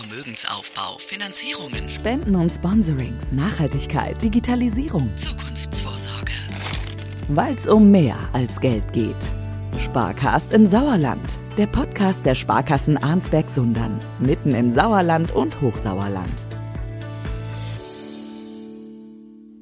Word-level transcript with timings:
Vermögensaufbau, 0.00 0.96
Finanzierungen, 0.98 1.90
Spenden 1.90 2.34
und 2.34 2.50
Sponsorings, 2.50 3.32
Nachhaltigkeit, 3.32 4.20
Digitalisierung, 4.22 5.14
Zukunftsvorsorge. 5.14 6.32
weil 7.28 7.54
es 7.54 7.66
um 7.66 7.90
mehr 7.90 8.16
als 8.32 8.60
Geld 8.60 8.94
geht. 8.94 9.16
Sparcast 9.76 10.52
im 10.52 10.64
Sauerland, 10.64 11.38
der 11.58 11.66
Podcast 11.66 12.24
der 12.24 12.34
Sparkassen 12.34 12.96
Arnsberg-Sundern, 12.96 14.00
mitten 14.20 14.54
im 14.54 14.70
Sauerland 14.70 15.32
und 15.32 15.60
Hochsauerland. 15.60 16.46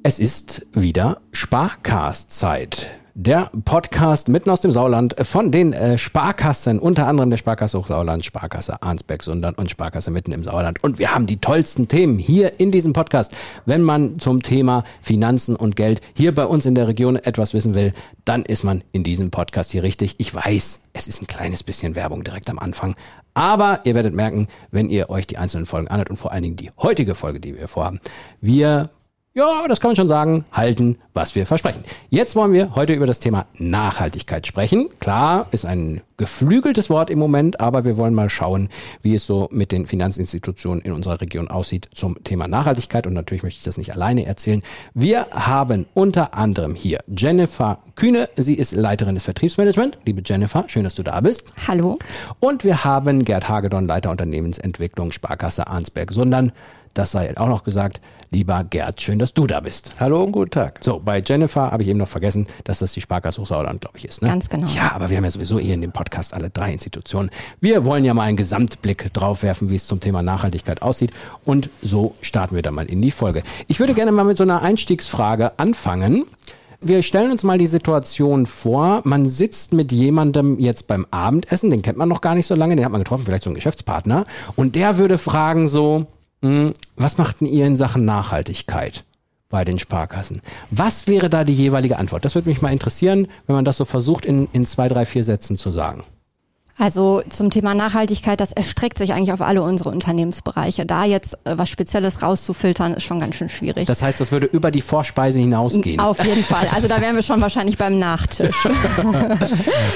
Es 0.03 0.19
ist 0.19 0.67
wieder 0.71 1.21
Sparcast-Zeit. 1.33 2.91
Der 3.15 3.51
Podcast 3.65 4.29
mitten 4.29 4.49
aus 4.49 4.61
dem 4.61 4.71
Sauerland 4.71 5.15
von 5.23 5.51
den 5.51 5.73
äh, 5.73 5.97
Sparkassen, 5.97 6.79
unter 6.79 7.07
anderem 7.07 7.29
der 7.29 7.37
Sparkasse 7.37 7.79
Hochsauerland, 7.79 8.23
Sparkasse 8.23 8.81
Arnsberg-Sundern 8.81 9.55
und 9.55 9.71
Sparkasse 9.71 10.11
mitten 10.11 10.31
im 10.31 10.43
Sauerland. 10.43 10.83
Und 10.83 10.99
wir 10.99 11.13
haben 11.13 11.25
die 11.25 11.37
tollsten 11.37 11.87
Themen 11.87 12.19
hier 12.19 12.59
in 12.59 12.71
diesem 12.71 12.93
Podcast. 12.93 13.35
Wenn 13.65 13.81
man 13.81 14.19
zum 14.19 14.43
Thema 14.43 14.83
Finanzen 15.01 15.55
und 15.55 15.75
Geld 15.75 16.01
hier 16.13 16.35
bei 16.35 16.45
uns 16.45 16.65
in 16.65 16.75
der 16.75 16.87
Region 16.87 17.15
etwas 17.15 17.53
wissen 17.53 17.73
will, 17.73 17.93
dann 18.25 18.43
ist 18.43 18.63
man 18.63 18.83
in 18.91 19.03
diesem 19.03 19.31
Podcast 19.31 19.71
hier 19.71 19.83
richtig. 19.83 20.15
Ich 20.19 20.33
weiß, 20.33 20.83
es 20.93 21.07
ist 21.07 21.21
ein 21.21 21.27
kleines 21.27 21.63
bisschen 21.63 21.95
Werbung 21.95 22.23
direkt 22.23 22.49
am 22.49 22.59
Anfang. 22.59 22.95
Aber 23.33 23.81
ihr 23.85 23.95
werdet 23.95 24.13
merken, 24.13 24.47
wenn 24.69 24.89
ihr 24.89 25.09
euch 25.09 25.25
die 25.25 25.37
einzelnen 25.37 25.65
Folgen 25.65 25.87
anhört 25.87 26.09
und 26.09 26.17
vor 26.17 26.31
allen 26.31 26.43
Dingen 26.43 26.55
die 26.57 26.71
heutige 26.77 27.15
Folge, 27.15 27.39
die 27.39 27.57
wir 27.57 27.67
vorhaben, 27.67 27.99
wir 28.39 28.89
ja, 29.35 29.67
das 29.67 29.79
kann 29.79 29.89
man 29.89 29.95
schon 29.95 30.07
sagen, 30.07 30.43
halten, 30.51 30.97
was 31.13 31.35
wir 31.35 31.45
versprechen. 31.45 31.83
Jetzt 32.09 32.35
wollen 32.35 32.51
wir 32.51 32.73
heute 32.75 32.93
über 32.93 33.05
das 33.05 33.19
Thema 33.19 33.45
Nachhaltigkeit 33.53 34.47
sprechen. 34.47 34.89
Klar, 34.99 35.45
ist 35.51 35.65
ein 35.65 36.01
geflügeltes 36.17 36.89
Wort 36.89 37.11
im 37.11 37.19
Moment, 37.19 37.59
aber 37.59 37.85
wir 37.85 37.95
wollen 37.97 38.15
mal 38.15 38.29
schauen, 38.29 38.69
wie 39.03 39.13
es 39.13 39.27
so 39.27 39.47
mit 39.51 39.71
den 39.71 39.85
Finanzinstitutionen 39.85 40.81
in 40.81 40.93
unserer 40.93 41.21
Region 41.21 41.47
aussieht 41.47 41.89
zum 41.93 42.23
Thema 42.23 42.47
Nachhaltigkeit. 42.47 43.05
Und 43.05 43.13
natürlich 43.13 43.43
möchte 43.43 43.59
ich 43.59 43.63
das 43.63 43.77
nicht 43.77 43.93
alleine 43.93 44.25
erzählen. 44.25 44.63
Wir 44.95 45.27
haben 45.29 45.85
unter 45.93 46.33
anderem 46.33 46.73
hier 46.73 46.99
Jennifer 47.07 47.83
Kühne. 47.95 48.29
Sie 48.35 48.55
ist 48.55 48.71
Leiterin 48.71 49.13
des 49.13 49.25
Vertriebsmanagement. 49.25 49.99
Liebe 50.05 50.23
Jennifer, 50.25 50.65
schön, 50.67 50.83
dass 50.83 50.95
du 50.95 51.03
da 51.03 51.21
bist. 51.21 51.53
Hallo. 51.67 51.99
Und 52.39 52.63
wir 52.63 52.83
haben 52.83 53.25
Gerd 53.25 53.47
Hagedorn, 53.47 53.85
Leiter 53.85 54.09
Unternehmensentwicklung 54.09 55.11
Sparkasse 55.11 55.67
Arnsberg-Sundern. 55.67 56.51
Das 56.93 57.11
sei 57.11 57.35
auch 57.37 57.47
noch 57.47 57.63
gesagt. 57.63 58.01
Lieber 58.31 58.63
Gerd, 58.63 59.01
schön, 59.01 59.17
dass 59.17 59.33
du 59.33 59.47
da 59.47 59.59
bist. 59.59 59.93
Hallo 59.99 60.23
und 60.23 60.31
guten 60.31 60.51
Tag. 60.51 60.79
So, 60.83 61.01
bei 61.03 61.19
Jennifer 61.25 61.71
habe 61.71 61.81
ich 61.81 61.89
eben 61.89 61.97
noch 61.97 62.07
vergessen, 62.07 62.45
dass 62.63 62.79
das 62.79 62.93
die 62.93 63.01
Sparkasse 63.01 63.41
Hochsauerland, 63.41 63.81
glaube 63.81 63.97
ich, 63.97 64.05
ist. 64.05 64.21
Ne? 64.21 64.27
Ganz 64.27 64.49
genau. 64.49 64.67
Ja, 64.67 64.91
aber 64.93 65.09
wir 65.09 65.17
haben 65.17 65.23
ja 65.23 65.31
sowieso 65.31 65.57
hier 65.57 65.73
in 65.73 65.81
dem 65.81 65.91
Podcast 65.91 66.33
alle 66.33 66.51
drei 66.51 66.71
Institutionen. 66.71 67.31
Wir 67.59 67.85
wollen 67.85 68.05
ja 68.05 68.13
mal 68.13 68.23
einen 68.23 68.37
Gesamtblick 68.37 69.11
drauf 69.13 69.41
werfen, 69.41 69.69
wie 69.71 69.75
es 69.75 69.87
zum 69.87 69.99
Thema 69.99 70.21
Nachhaltigkeit 70.21 70.83
aussieht. 70.83 71.11
Und 71.43 71.69
so 71.81 72.13
starten 72.21 72.55
wir 72.55 72.61
dann 72.61 72.75
mal 72.75 72.85
in 72.85 73.01
die 73.01 73.11
Folge. 73.11 73.41
Ich 73.67 73.79
würde 73.79 73.95
gerne 73.95 74.11
mal 74.11 74.25
mit 74.25 74.37
so 74.37 74.43
einer 74.43 74.61
Einstiegsfrage 74.61 75.57
anfangen. 75.57 76.25
Wir 76.81 77.03
stellen 77.03 77.31
uns 77.31 77.43
mal 77.43 77.57
die 77.57 77.67
Situation 77.67 78.45
vor, 78.45 79.01
man 79.03 79.27
sitzt 79.27 79.73
mit 79.73 79.91
jemandem 79.91 80.59
jetzt 80.59 80.87
beim 80.87 81.05
Abendessen, 81.11 81.71
den 81.71 81.81
kennt 81.81 81.97
man 81.97 82.07
noch 82.07 82.21
gar 82.21 82.35
nicht 82.35 82.47
so 82.47 82.55
lange, 82.55 82.77
den 82.77 82.85
hat 82.85 82.91
man 82.93 83.01
getroffen, 83.01 83.25
vielleicht 83.25 83.43
so 83.43 83.49
einen 83.49 83.55
Geschäftspartner, 83.55 84.23
und 84.55 84.75
der 84.75 84.97
würde 84.97 85.17
fragen 85.17 85.67
so, 85.67 86.05
was 86.41 87.17
macht 87.17 87.41
denn 87.41 87.47
ihr 87.47 87.65
in 87.65 87.75
Sachen 87.75 88.05
Nachhaltigkeit 88.05 89.03
bei 89.49 89.65
den 89.65 89.79
Sparkassen? 89.79 90.41
Was 90.71 91.07
wäre 91.07 91.29
da 91.29 91.43
die 91.43 91.53
jeweilige 91.53 91.97
Antwort? 91.97 92.23
Das 92.23 92.35
würde 92.35 92.49
mich 92.49 92.61
mal 92.61 92.71
interessieren, 92.71 93.27
wenn 93.45 93.55
man 93.55 93.65
das 93.65 93.77
so 93.77 93.85
versucht, 93.85 94.25
in, 94.25 94.47
in 94.53 94.65
zwei, 94.65 94.87
drei, 94.87 95.05
vier 95.05 95.23
Sätzen 95.23 95.57
zu 95.57 95.71
sagen. 95.71 96.03
Also 96.79 97.21
zum 97.29 97.51
Thema 97.51 97.75
Nachhaltigkeit, 97.75 98.39
das 98.39 98.53
erstreckt 98.53 98.97
sich 98.97 99.11
eigentlich 99.11 99.33
auf 99.33 99.41
alle 99.41 99.61
unsere 99.61 99.89
Unternehmensbereiche. 99.89 100.85
Da 100.85 101.03
jetzt 101.03 101.33
äh, 101.43 101.57
was 101.57 101.69
Spezielles 101.69 102.23
rauszufiltern, 102.23 102.93
ist 102.93 103.03
schon 103.03 103.19
ganz 103.19 103.35
schön 103.35 103.49
schwierig. 103.49 103.85
Das 103.85 104.01
heißt, 104.01 104.21
das 104.21 104.31
würde 104.31 104.47
über 104.47 104.71
die 104.71 104.79
Vorspeise 104.79 105.39
hinausgehen. 105.39 105.99
Auf 105.99 106.25
jeden 106.25 106.41
Fall. 106.41 106.69
Also 106.73 106.87
da 106.87 107.01
wären 107.01 107.15
wir 107.15 107.21
schon 107.21 107.41
wahrscheinlich 107.41 107.77
beim 107.77 107.99
Nachtisch. 107.99 108.55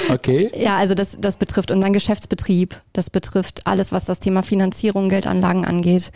Okay. 0.10 0.52
ja, 0.58 0.78
also 0.78 0.96
das, 0.96 1.18
das 1.20 1.38
betrifft 1.38 1.72
unseren 1.72 1.94
Geschäftsbetrieb. 1.94 2.76
Das 2.92 3.10
betrifft 3.10 3.66
alles, 3.66 3.92
was 3.92 4.06
das 4.06 4.20
Thema 4.20 4.44
Finanzierung, 4.44 5.08
Geldanlagen 5.08 5.66
angeht. 5.66 6.12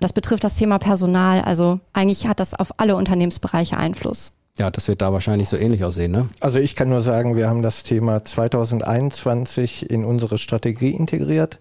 Das 0.00 0.12
betrifft 0.12 0.44
das 0.44 0.56
Thema 0.56 0.78
Personal. 0.78 1.40
Also 1.40 1.80
eigentlich 1.92 2.28
hat 2.28 2.40
das 2.40 2.54
auf 2.54 2.78
alle 2.78 2.94
Unternehmensbereiche 2.96 3.76
Einfluss. 3.76 4.32
Ja, 4.58 4.70
das 4.70 4.86
wird 4.88 5.00
da 5.00 5.12
wahrscheinlich 5.12 5.48
so 5.48 5.56
ähnlich 5.56 5.82
aussehen, 5.82 6.12
ne? 6.12 6.28
Also 6.40 6.58
ich 6.58 6.76
kann 6.76 6.90
nur 6.90 7.00
sagen, 7.00 7.36
wir 7.36 7.48
haben 7.48 7.62
das 7.62 7.82
Thema 7.84 8.22
2021 8.22 9.88
in 9.90 10.04
unsere 10.04 10.36
Strategie 10.36 10.90
integriert. 10.90 11.58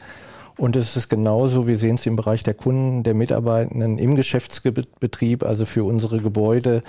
Und 0.57 0.75
es 0.75 0.97
ist 0.97 1.09
genauso, 1.09 1.67
wir 1.67 1.77
sehen 1.77 1.95
es 1.95 2.05
im 2.05 2.17
Bereich 2.17 2.43
der 2.43 2.53
Kunden, 2.53 3.03
der 3.03 3.13
Mitarbeitenden 3.13 3.97
im 3.97 4.15
Geschäftsbetrieb, 4.15 5.43
also 5.43 5.65
für 5.65 5.85
unsere 5.85 6.17
Gebäude. 6.17 6.81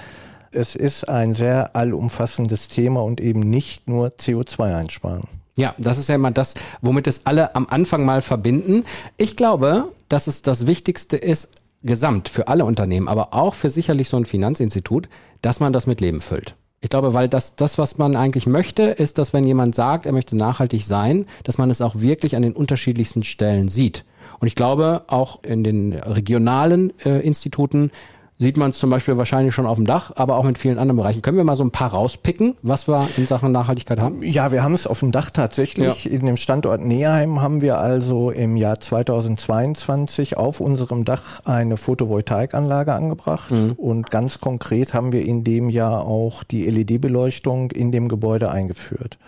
Es 0.50 0.74
ist 0.74 1.08
ein 1.08 1.34
sehr 1.34 1.74
allumfassendes 1.76 2.69
Thema 2.69 3.02
und 3.02 3.20
eben 3.20 3.40
nicht 3.40 3.88
nur 3.88 4.08
CO2 4.08 4.76
einsparen. 4.76 5.22
Ja, 5.56 5.74
das 5.78 5.98
ist 5.98 6.08
ja 6.08 6.16
immer 6.16 6.30
das, 6.30 6.54
womit 6.80 7.06
es 7.06 7.26
alle 7.26 7.54
am 7.54 7.66
Anfang 7.70 8.04
mal 8.04 8.22
verbinden. 8.22 8.84
Ich 9.16 9.36
glaube, 9.36 9.88
dass 10.08 10.26
es 10.26 10.42
das 10.42 10.66
Wichtigste 10.66 11.16
ist, 11.16 11.48
gesamt 11.82 12.28
für 12.28 12.48
alle 12.48 12.65
Unternehmen, 12.65 13.09
aber 13.09 13.34
auch 13.34 13.54
für 13.54 13.70
sicherlich 13.70 14.09
so 14.09 14.16
ein 14.16 14.26
Finanzinstitut, 14.26 15.09
dass 15.41 15.60
man 15.60 15.72
das 15.72 15.87
mit 15.87 16.00
Leben 16.00 16.20
füllt. 16.20 16.56
Ich 16.81 16.91
glaube, 16.91 17.15
weil 17.15 17.28
das, 17.28 17.54
das, 17.54 17.78
was 17.78 17.98
man 17.98 18.16
eigentlich 18.16 18.47
möchte, 18.47 18.82
ist, 18.82 19.19
dass 19.19 19.32
wenn 19.32 19.44
jemand 19.44 19.75
sagt, 19.75 20.04
er 20.04 20.12
möchte 20.12 20.37
nachhaltig 20.37 20.84
sein, 20.84 21.26
dass 21.44 21.56
man 21.56 21.70
es 21.70 21.81
auch 21.81 21.94
wirklich 22.00 22.34
an 22.34 22.43
den 22.43 22.54
unterschiedlichsten 22.54 23.22
Stellen 23.22 23.69
sieht. 23.69 24.04
Und 24.41 24.48
ich 24.48 24.56
glaube, 24.56 25.04
auch 25.06 25.44
in 25.44 25.62
den 25.62 25.93
regionalen 25.93 26.93
äh, 27.04 27.20
Instituten 27.20 27.93
sieht 28.42 28.56
man 28.56 28.72
es 28.72 28.78
zum 28.78 28.91
Beispiel 28.91 29.16
wahrscheinlich 29.16 29.54
schon 29.54 29.66
auf 29.66 29.76
dem 29.76 29.86
Dach, 29.86 30.10
aber 30.16 30.36
auch 30.36 30.44
in 30.47 30.56
vielen 30.56 30.78
anderen 30.78 30.97
Bereichen. 30.97 31.22
Können 31.22 31.36
wir 31.36 31.44
mal 31.44 31.54
so 31.54 31.62
ein 31.62 31.70
paar 31.70 31.92
rauspicken, 31.92 32.56
was 32.62 32.88
wir 32.88 33.06
in 33.16 33.26
Sachen 33.26 33.53
Nachhaltigkeit 33.53 34.00
haben? 34.00 34.20
Ja, 34.22 34.50
wir 34.50 34.64
haben 34.64 34.75
es 34.75 34.86
auf 34.88 34.98
dem 34.98 35.12
Dach 35.12 35.30
tatsächlich. 35.30 36.10
In 36.10 36.26
dem 36.26 36.36
Standort 36.36 36.81
Neheim 36.81 37.41
haben 37.41 37.62
wir 37.62 37.78
also 37.78 38.31
im 38.31 38.56
Jahr 38.56 38.81
2022 38.81 40.36
auf 40.36 40.60
unserem 40.60 41.04
Dach 41.04 41.41
eine 41.44 41.76
Photovoltaikanlage 41.76 42.92
angebracht. 42.92 43.52
Und 43.76 44.10
ganz 44.10 44.41
konkret 44.41 44.92
haben 44.92 45.12
wir 45.12 45.25
in 45.25 45.44
dem 45.44 45.70
Jahr 45.70 46.04
auch 46.04 46.42
die 46.42 46.69
LED-Beleuchtung 46.69 47.70
in 47.70 47.92
dem 47.92 48.08
Gebäude 48.08 48.50
eingeführt. 48.50 49.19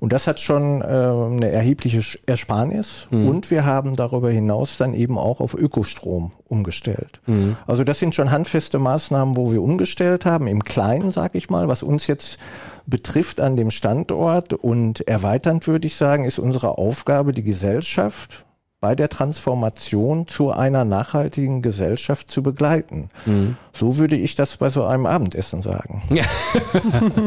Und 0.00 0.12
das 0.14 0.26
hat 0.26 0.40
schon 0.40 0.80
äh, 0.80 0.84
eine 0.84 1.50
erhebliche 1.50 2.00
Ersparnis. 2.26 3.08
Und 3.10 3.50
wir 3.50 3.66
haben 3.66 3.94
darüber 3.94 4.30
hinaus 4.30 4.78
dann 4.78 4.94
eben 4.94 5.18
auch 5.18 5.40
auf 5.40 5.52
Ökostrom 5.52 6.32
umgestellt. 6.48 7.20
Also 7.66 7.84
das 7.84 7.98
sind 7.98 8.14
schon 8.14 8.30
handfeste 8.30 8.53
Maßnahmen, 8.78 9.36
wo 9.36 9.52
wir 9.52 9.62
umgestellt 9.62 10.24
haben, 10.24 10.46
im 10.46 10.64
Kleinen, 10.64 11.10
sag 11.10 11.34
ich 11.34 11.50
mal, 11.50 11.68
was 11.68 11.82
uns 11.82 12.06
jetzt 12.06 12.38
betrifft 12.86 13.40
an 13.40 13.56
dem 13.56 13.70
Standort. 13.70 14.54
Und 14.54 15.06
erweiternd 15.06 15.66
würde 15.66 15.86
ich 15.86 15.96
sagen, 15.96 16.24
ist 16.24 16.38
unsere 16.38 16.78
Aufgabe, 16.78 17.32
die 17.32 17.42
Gesellschaft 17.42 18.46
bei 18.84 18.94
der 18.94 19.08
Transformation 19.08 20.26
zu 20.28 20.52
einer 20.52 20.84
nachhaltigen 20.84 21.62
Gesellschaft 21.62 22.30
zu 22.30 22.42
begleiten. 22.42 23.08
So 23.72 23.96
würde 23.96 24.14
ich 24.14 24.34
das 24.34 24.58
bei 24.58 24.68
so 24.68 24.84
einem 24.84 25.06
Abendessen 25.06 25.62
sagen. 25.62 26.02
Ja. 26.10 26.24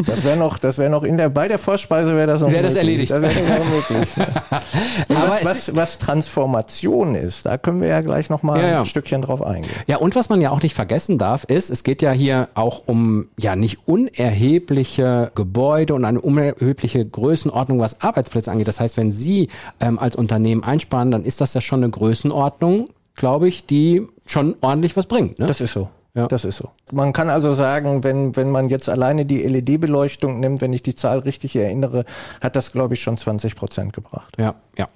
Das 0.06 0.24
wäre 0.24 0.38
noch, 0.38 0.60
das 0.60 0.78
wäre 0.78 0.90
noch 0.90 1.04
in 1.04 1.18
der, 1.18 1.30
bei 1.30 1.48
der 1.48 1.58
Vorspeise 1.58 2.16
wäre 2.16 2.28
das 2.28 2.42
noch 2.42 2.52
Wäre 2.52 2.64
das 2.64 2.76
möglich. 2.76 3.10
erledigt. 3.10 3.12
Das 3.12 3.22
wäre 3.22 3.60
noch 3.60 3.70
möglich. 3.70 4.10
Aber 5.10 5.30
was, 5.30 5.46
was, 5.46 5.76
was 5.76 5.98
Transformation 5.98 7.16
ist, 7.16 7.46
da 7.46 7.58
können 7.58 7.82
wir 7.82 7.88
ja 7.88 8.02
gleich 8.02 8.30
noch 8.30 8.44
mal 8.44 8.60
Ja, 8.62 8.68
ja. 8.68 8.80
ein 8.82 8.86
Stückchen 8.86 9.22
drauf 9.24 9.42
eingehen. 9.42 9.72
Ja, 9.88 9.98
und 9.98 10.16
was 10.16 10.30
man 10.30 10.42
ja 10.42 10.52
auch 10.52 10.62
nicht 10.62 10.76
vergessen 10.76 11.18
darf, 11.18 11.44
ist, 11.46 11.70
es 11.72 11.84
geht 11.84 12.02
ja 12.02 12.12
hier 12.12 12.50
auch 12.54 12.84
um 12.86 13.28
ja 13.40 13.56
nicht 13.56 13.80
unerhebliche 13.88 15.32
Gebäude 15.36 15.96
und 15.96 16.06
eine 16.06 16.22
unerhebliche 16.22 17.06
Größenordnung, 17.06 17.80
was 17.80 18.02
Arbeitsplätze 18.02 18.52
angeht. 18.52 18.68
Das 18.68 18.80
heißt, 18.80 18.98
wenn 18.98 19.12
Sie 19.12 19.50
ähm, 19.80 19.98
als 20.00 20.16
Unternehmen 20.16 20.64
einsparen, 20.64 21.12
dann 21.12 21.24
ist 21.24 21.42
das 21.42 21.47
ja 21.54 21.62
schon 21.62 21.84
eine 21.84 21.92
Größenordnung, 21.92 22.90
glaube 23.16 23.48
ich, 23.48 23.66
die 23.66 24.08
schon 24.26 24.56
ordentlich 24.62 24.96
was 24.96 25.06
bringt. 25.06 25.40
Ne? 25.40 25.48
Das 25.48 25.62
ist 25.62 25.74
so. 25.74 25.90
Ja. 26.18 26.28
Das 26.28 26.46
ist 26.46 26.58
so. 26.58 26.72
Man 26.92 27.14
kann 27.14 27.30
also 27.30 27.54
sagen, 27.54 28.04
wenn, 28.04 28.36
wenn 28.36 28.50
man 28.50 28.70
jetzt 28.70 28.90
alleine 28.90 29.26
die 29.26 29.44
LED-Beleuchtung 29.44 30.40
nimmt, 30.40 30.62
wenn 30.62 30.74
ich 30.74 30.82
die 30.82 30.96
Zahl 30.96 31.20
richtig 31.20 31.56
erinnere, 31.56 32.06
hat 32.42 32.56
das, 32.56 32.72
glaube 32.72 32.96
ich, 32.96 33.02
schon 33.02 33.18
20 33.18 33.56
Prozent 33.56 33.94
gebracht. 33.94 34.34
Ja, 34.40 34.56
ja. 34.80 34.88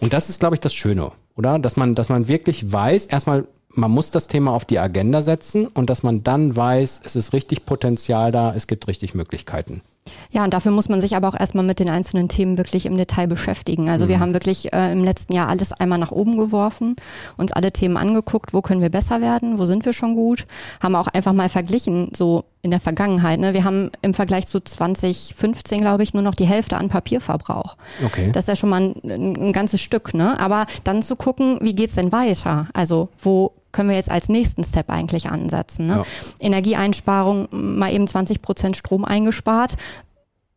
Und 0.00 0.12
das 0.12 0.28
ist, 0.28 0.40
glaube 0.40 0.56
ich, 0.56 0.60
das 0.60 0.74
Schöne, 0.74 1.12
oder? 1.36 1.60
Dass 1.60 1.76
man, 1.76 1.94
dass 1.94 2.08
man 2.08 2.26
wirklich 2.26 2.72
weiß, 2.72 3.06
erstmal, 3.06 3.46
man 3.68 3.92
muss 3.92 4.10
das 4.10 4.26
Thema 4.26 4.50
auf 4.50 4.64
die 4.64 4.80
Agenda 4.80 5.22
setzen 5.22 5.68
und 5.68 5.90
dass 5.90 6.02
man 6.02 6.24
dann 6.24 6.56
weiß, 6.56 7.02
es 7.04 7.14
ist 7.14 7.32
richtig 7.32 7.66
Potenzial 7.66 8.32
da, 8.32 8.52
es 8.52 8.66
gibt 8.66 8.88
richtig 8.88 9.14
Möglichkeiten. 9.14 9.82
Ja, 10.30 10.44
und 10.44 10.52
dafür 10.52 10.72
muss 10.72 10.88
man 10.88 11.00
sich 11.00 11.16
aber 11.16 11.28
auch 11.28 11.38
erstmal 11.38 11.64
mit 11.64 11.78
den 11.78 11.88
einzelnen 11.88 12.28
Themen 12.28 12.58
wirklich 12.58 12.86
im 12.86 12.96
Detail 12.96 13.26
beschäftigen. 13.26 13.88
Also 13.88 14.04
mhm. 14.04 14.08
wir 14.10 14.20
haben 14.20 14.32
wirklich 14.34 14.72
äh, 14.72 14.92
im 14.92 15.02
letzten 15.02 15.32
Jahr 15.32 15.48
alles 15.48 15.72
einmal 15.72 15.98
nach 15.98 16.12
oben 16.12 16.36
geworfen, 16.36 16.96
uns 17.36 17.52
alle 17.52 17.72
Themen 17.72 17.96
angeguckt, 17.96 18.52
wo 18.52 18.60
können 18.60 18.80
wir 18.80 18.90
besser 18.90 19.20
werden, 19.20 19.58
wo 19.58 19.66
sind 19.66 19.84
wir 19.84 19.92
schon 19.92 20.14
gut, 20.14 20.46
haben 20.82 20.94
auch 20.94 21.08
einfach 21.08 21.32
mal 21.32 21.48
verglichen, 21.48 22.10
so 22.14 22.44
in 22.62 22.70
der 22.70 22.80
Vergangenheit. 22.80 23.40
Ne? 23.40 23.54
Wir 23.54 23.64
haben 23.64 23.90
im 24.02 24.14
Vergleich 24.14 24.46
zu 24.46 24.60
2015, 24.60 25.80
glaube 25.80 26.02
ich, 26.02 26.14
nur 26.14 26.22
noch 26.22 26.34
die 26.34 26.46
Hälfte 26.46 26.76
an 26.76 26.88
Papierverbrauch. 26.88 27.76
Okay. 28.04 28.30
Das 28.32 28.44
ist 28.44 28.48
ja 28.48 28.56
schon 28.56 28.70
mal 28.70 28.80
ein, 28.80 28.96
ein 29.04 29.52
ganzes 29.52 29.80
Stück. 29.80 30.14
Ne? 30.14 30.38
Aber 30.40 30.66
dann 30.82 31.02
zu 31.02 31.16
gucken, 31.16 31.58
wie 31.60 31.74
geht's 31.74 31.94
denn 31.94 32.10
weiter? 32.10 32.68
Also 32.72 33.10
wo 33.18 33.52
können 33.74 33.90
wir 33.90 33.96
jetzt 33.96 34.10
als 34.10 34.30
nächsten 34.30 34.64
Step 34.64 34.88
eigentlich 34.88 35.28
ansetzen. 35.28 35.86
Ne? 35.86 35.96
Ja. 35.96 36.04
Energieeinsparung, 36.40 37.48
mal 37.50 37.92
eben 37.92 38.06
20 38.06 38.40
Prozent 38.40 38.76
Strom 38.76 39.04
eingespart 39.04 39.76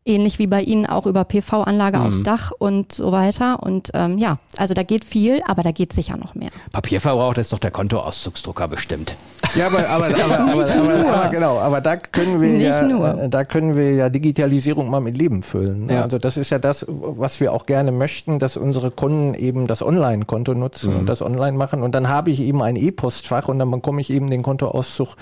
ähnlich 0.08 0.38
wie 0.38 0.46
bei 0.46 0.62
Ihnen 0.62 0.86
auch 0.86 1.06
über 1.06 1.24
PV-Anlage 1.24 1.98
mhm. 1.98 2.06
aufs 2.06 2.22
Dach 2.22 2.52
und 2.58 2.92
so 2.92 3.12
weiter. 3.12 3.62
Und 3.62 3.90
ähm, 3.94 4.18
ja, 4.18 4.38
also 4.56 4.74
da 4.74 4.82
geht 4.82 5.04
viel, 5.04 5.42
aber 5.46 5.62
da 5.62 5.70
geht 5.70 5.92
sicher 5.92 6.16
noch 6.16 6.34
mehr. 6.34 6.48
Papierverbrauch, 6.72 7.34
das 7.34 7.46
ist 7.46 7.52
doch 7.52 7.58
der 7.58 7.70
Kontoauszugsdrucker 7.70 8.68
bestimmt. 8.68 9.16
Ja, 9.54 9.66
aber, 9.66 9.88
aber, 9.88 10.06
aber, 10.24 10.38
aber, 10.40 10.70
aber, 10.70 11.14
aber 11.14 11.28
genau, 11.30 11.58
aber 11.58 11.80
da 11.80 11.96
können 11.96 12.40
wir 12.40 12.50
Nicht 12.50 12.62
ja, 12.62 12.82
nur. 12.82 13.28
da 13.28 13.44
können 13.44 13.76
wir 13.76 13.94
ja 13.94 14.08
Digitalisierung 14.08 14.90
mal 14.90 15.00
mit 15.00 15.16
Leben 15.16 15.42
füllen. 15.42 15.86
Ne? 15.86 15.94
Ja. 15.94 16.02
Also 16.02 16.18
das 16.18 16.36
ist 16.36 16.50
ja 16.50 16.58
das, 16.58 16.84
was 16.88 17.40
wir 17.40 17.52
auch 17.52 17.66
gerne 17.66 17.92
möchten, 17.92 18.38
dass 18.38 18.56
unsere 18.56 18.90
Kunden 18.90 19.34
eben 19.34 19.66
das 19.66 19.82
Online-Konto 19.82 20.54
nutzen 20.54 20.92
mhm. 20.92 21.00
und 21.00 21.06
das 21.06 21.22
online 21.22 21.56
machen. 21.56 21.82
Und 21.82 21.94
dann 21.94 22.08
habe 22.08 22.30
ich 22.30 22.40
eben 22.40 22.62
ein 22.62 22.76
E-Postfach 22.76 23.48
und 23.48 23.58
dann 23.58 23.70
bekomme 23.70 24.00
ich 24.00 24.10
eben 24.10 24.30
den 24.30 24.42
Kontoauszug 24.42 25.16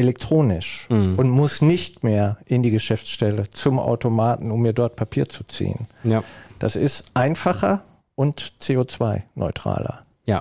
elektronisch 0.00 0.86
mhm. 0.90 1.14
und 1.16 1.30
muss 1.30 1.62
nicht 1.62 2.02
mehr 2.02 2.38
in 2.46 2.62
die 2.62 2.70
Geschäftsstelle 2.70 3.50
zum 3.50 3.78
Automaten, 3.78 4.50
um 4.50 4.62
mir 4.62 4.72
dort 4.72 4.96
Papier 4.96 5.28
zu 5.28 5.44
ziehen. 5.44 5.86
Ja. 6.02 6.24
Das 6.58 6.76
ist 6.76 7.04
einfacher 7.14 7.82
und 8.14 8.54
CO2-neutraler. 8.60 10.04
Ja. 10.26 10.40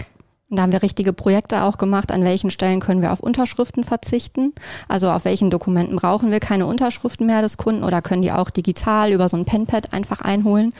Da 0.51 0.63
haben 0.63 0.71
wir 0.71 0.81
richtige 0.81 1.13
Projekte 1.13 1.61
auch 1.61 1.77
gemacht, 1.77 2.11
an 2.11 2.23
welchen 2.23 2.49
Stellen 2.49 2.79
können 2.79 3.03
wir 3.03 3.11
auf 3.11 3.19
Unterschriften 3.19 3.83
verzichten. 3.83 4.53
Also 4.87 5.11
auf 5.11 5.23
welchen 5.25 5.51
Dokumenten 5.51 5.95
brauchen 5.95 6.31
wir 6.31 6.39
keine 6.39 6.65
Unterschriften 6.65 7.27
mehr 7.27 7.43
des 7.43 7.57
Kunden 7.57 7.83
oder 7.83 8.01
können 8.01 8.23
die 8.23 8.31
auch 8.31 8.49
digital 8.49 9.11
über 9.11 9.29
so 9.29 9.37
ein 9.37 9.45
Penpad 9.45 9.93
einfach 9.93 10.21
einholen, 10.21 10.73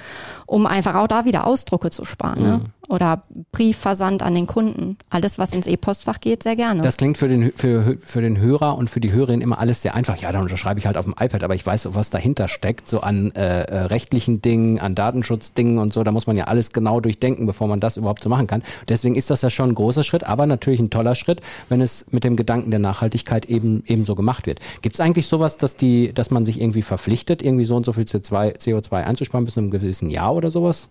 um 0.48 0.66
einfach 0.66 0.96
auch 0.96 1.08
da 1.08 1.26
wieder 1.26 1.46
Ausdrucke 1.46 1.92
zu 1.92 2.04
sparen. 2.04 2.42
Ne? 2.42 2.58
Mhm. 2.58 2.79
Oder 2.90 3.24
Briefversand 3.52 4.24
an 4.24 4.36
den 4.36 4.48
Kunden. 4.48 4.98
Alles, 5.10 5.38
was 5.38 5.54
ins 5.54 5.68
E-Postfach 5.68 6.20
geht, 6.20 6.44
sehr 6.44 6.56
gerne. 6.56 6.82
Das 6.82 6.98
klingt 6.98 7.18
für 7.18 7.28
den, 7.28 7.52
für, 7.56 7.98
für 8.00 8.22
den 8.22 8.40
Hörer 8.40 8.78
und 8.78 8.90
für 8.90 9.00
die 9.00 9.12
Hörerin 9.12 9.42
immer 9.42 9.60
alles 9.60 9.82
sehr 9.82 9.96
einfach. 9.96 10.18
Ja, 10.18 10.32
dann 10.32 10.42
unterschreibe 10.42 10.80
ich 10.80 10.88
halt 10.88 10.98
auf 10.98 11.06
dem 11.06 11.14
iPad, 11.20 11.44
aber 11.44 11.56
ich 11.56 11.66
weiß, 11.66 11.90
was 11.94 12.10
dahinter 12.10 12.48
steckt, 12.48 12.88
so 12.88 13.02
an 13.02 13.32
äh, 13.36 13.62
äh, 13.62 13.80
rechtlichen 13.82 14.42
Dingen, 14.42 14.80
an 14.80 14.96
Datenschutzdingen 14.96 15.78
und 15.78 15.94
so. 15.94 16.04
Da 16.04 16.12
muss 16.12 16.28
man 16.28 16.36
ja 16.36 16.46
alles 16.46 16.74
genau 16.74 17.00
durchdenken, 17.00 17.46
bevor 17.46 17.68
man 17.68 17.80
das 17.80 17.96
überhaupt 17.96 18.24
so 18.24 18.30
machen 18.30 18.48
kann. 18.48 18.64
Deswegen 18.90 19.16
ist 19.16 19.30
das 19.30 19.42
ja 19.44 19.50
schon 19.50 19.70
ein 19.70 19.76
großer 19.76 20.04
Schritt, 20.04 20.24
aber 20.24 20.48
natürlich 20.48 20.80
ein 20.80 20.90
toller 20.90 21.16
Schritt, 21.16 21.42
wenn 21.70 21.82
es 21.82 22.08
mit 22.12 22.24
dem 22.24 22.36
Gedanken 22.36 22.72
der 22.72 22.80
Nachhaltigkeit 22.80 23.46
eben 23.46 23.84
eben 23.86 24.06
so 24.06 24.16
gemacht 24.16 24.48
wird. 24.48 24.60
Gibt 24.82 24.96
es 24.96 25.00
eigentlich 25.00 25.28
sowas, 25.28 25.58
dass 25.58 25.76
die, 25.76 26.14
dass 26.14 26.32
man 26.32 26.46
sich 26.46 26.60
irgendwie 26.60 26.82
verpflichtet, 26.82 27.42
irgendwie 27.42 27.66
so 27.66 27.76
und 27.76 27.86
so 27.86 27.94
viel 27.94 28.06
CO2, 28.06 28.58
CO2 28.58 29.04
einzusparen 29.04 29.46
bis 29.46 29.54
zu 29.56 29.60
einem 29.60 29.72
gewissen 29.72 30.10
Jahr 30.10 30.36
oder 30.36 30.50
sowas? 30.50 30.90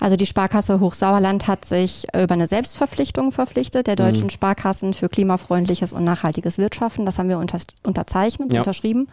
Also 0.00 0.16
die 0.16 0.26
Sparkasse 0.26 0.80
Hochsauerland 0.80 1.46
hat 1.46 1.64
sich 1.64 2.06
über 2.14 2.34
eine 2.34 2.46
Selbstverpflichtung 2.46 3.32
verpflichtet, 3.32 3.86
der 3.86 3.96
deutschen 3.96 4.24
mhm. 4.24 4.30
Sparkassen 4.30 4.94
für 4.94 5.08
klimafreundliches 5.08 5.92
und 5.92 6.04
nachhaltiges 6.04 6.58
Wirtschaften. 6.58 7.06
Das 7.06 7.18
haben 7.18 7.28
wir 7.28 7.38
unter, 7.38 7.58
unterzeichnet, 7.82 8.52
ja. 8.52 8.60
unterschrieben. 8.60 9.08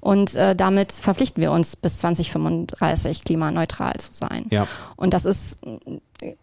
Und 0.00 0.34
äh, 0.34 0.54
damit 0.54 0.92
verpflichten 0.92 1.42
wir 1.42 1.52
uns 1.52 1.76
bis 1.76 1.98
2035 1.98 3.24
klimaneutral 3.24 3.96
zu 3.98 4.12
sein. 4.12 4.46
Ja. 4.50 4.66
Und 4.96 5.14
das 5.14 5.24
ist 5.24 5.58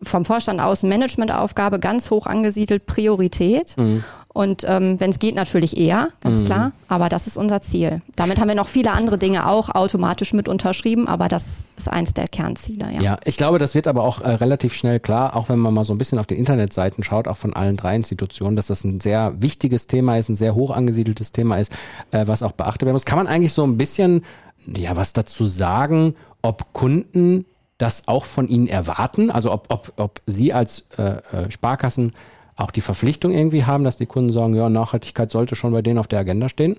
vom 0.02 0.26
Vorstand 0.26 0.60
aus 0.60 0.84
Managementaufgabe 0.84 1.80
ganz 1.80 2.10
hoch 2.10 2.26
angesiedelt, 2.26 2.86
Priorität. 2.86 3.78
Mhm. 3.78 4.04
Und 4.38 4.64
ähm, 4.68 5.00
wenn 5.00 5.10
es 5.10 5.18
geht, 5.18 5.34
natürlich 5.34 5.78
eher, 5.78 6.10
ganz 6.22 6.38
mhm. 6.38 6.46
klar. 6.46 6.72
Aber 6.88 7.10
das 7.10 7.26
ist 7.26 7.38
unser 7.38 7.60
Ziel. 7.64 8.04
Damit 8.16 8.40
haben 8.40 8.48
wir 8.48 8.54
noch 8.54 8.68
viele 8.68 8.92
andere 8.92 9.18
Dinge 9.18 9.48
auch 9.48 9.74
automatisch 9.74 10.32
mit 10.32 10.48
unterschrieben, 10.48 11.08
aber 11.08 11.28
das 11.28 11.64
ist 11.76 11.90
eins 11.90 12.14
der 12.14 12.28
Kernziele. 12.28 12.86
Ja, 12.94 13.02
ja 13.02 13.18
ich 13.26 13.36
glaube, 13.38 13.58
das 13.58 13.74
wird 13.74 13.88
aber 13.88 14.04
auch 14.04 14.22
äh, 14.22 14.30
relativ 14.30 14.76
schnell 14.76 15.00
klar, 15.00 15.36
auch 15.36 15.50
wenn 15.50 15.58
man 15.58 15.74
mal 15.74 15.86
so 15.86 15.94
ein 15.96 15.98
bisschen 15.98 16.20
auf 16.20 16.28
den 16.28 16.38
Internetseiten 16.38 17.04
schaut, 17.04 17.28
auch 17.28 17.36
von 17.36 17.56
allen 17.56 17.78
drei 17.78 17.96
Institutionen, 17.96 18.56
dass 18.56 18.68
das 18.68 18.84
ein 18.84 19.00
sehr 19.00 19.34
wichtiges 19.42 19.88
Thema 19.88 20.20
ist, 20.20 20.30
ein 20.30 20.36
sehr 20.36 20.54
hoch 20.54 20.70
angesiedeltes 20.70 21.32
Thema 21.32 21.58
ist, 21.58 21.72
äh, 22.12 22.28
was 22.28 22.44
auch 22.44 22.52
beachtet 22.52 22.84
werden 22.84 22.94
muss. 22.94 23.06
Kann 23.06 23.18
man 23.18 23.26
eigentlich 23.26 23.54
so 23.54 23.64
ein 23.64 23.76
bisschen, 23.76 24.22
ja, 24.68 24.96
was 24.96 25.14
dazu 25.14 25.48
sagen, 25.48 26.14
ob 26.44 26.74
Kunden 26.74 27.46
das 27.80 28.08
auch 28.08 28.26
von 28.26 28.48
Ihnen 28.48 28.68
erwarten? 28.68 29.32
Also 29.32 29.52
ob, 29.52 29.66
ob, 29.70 29.94
ob 29.98 30.22
Sie 30.28 30.54
als 30.54 30.86
äh, 31.00 31.22
äh, 31.32 31.50
Sparkassen 31.50 32.14
auch 32.58 32.72
die 32.72 32.82
Verpflichtung 32.82 33.32
irgendwie 33.32 33.64
haben, 33.64 33.84
dass 33.84 33.98
die 33.98 34.08
Kunden 34.08 34.34
sagen, 34.34 34.56
ja, 34.56 34.70
Nachhaltigkeit 34.70 35.32
sollte 35.32 35.56
schon 35.56 35.72
bei 35.72 35.82
denen 35.82 36.00
auf 36.00 36.08
der 36.08 36.20
Agenda 36.20 36.50
stehen? 36.50 36.76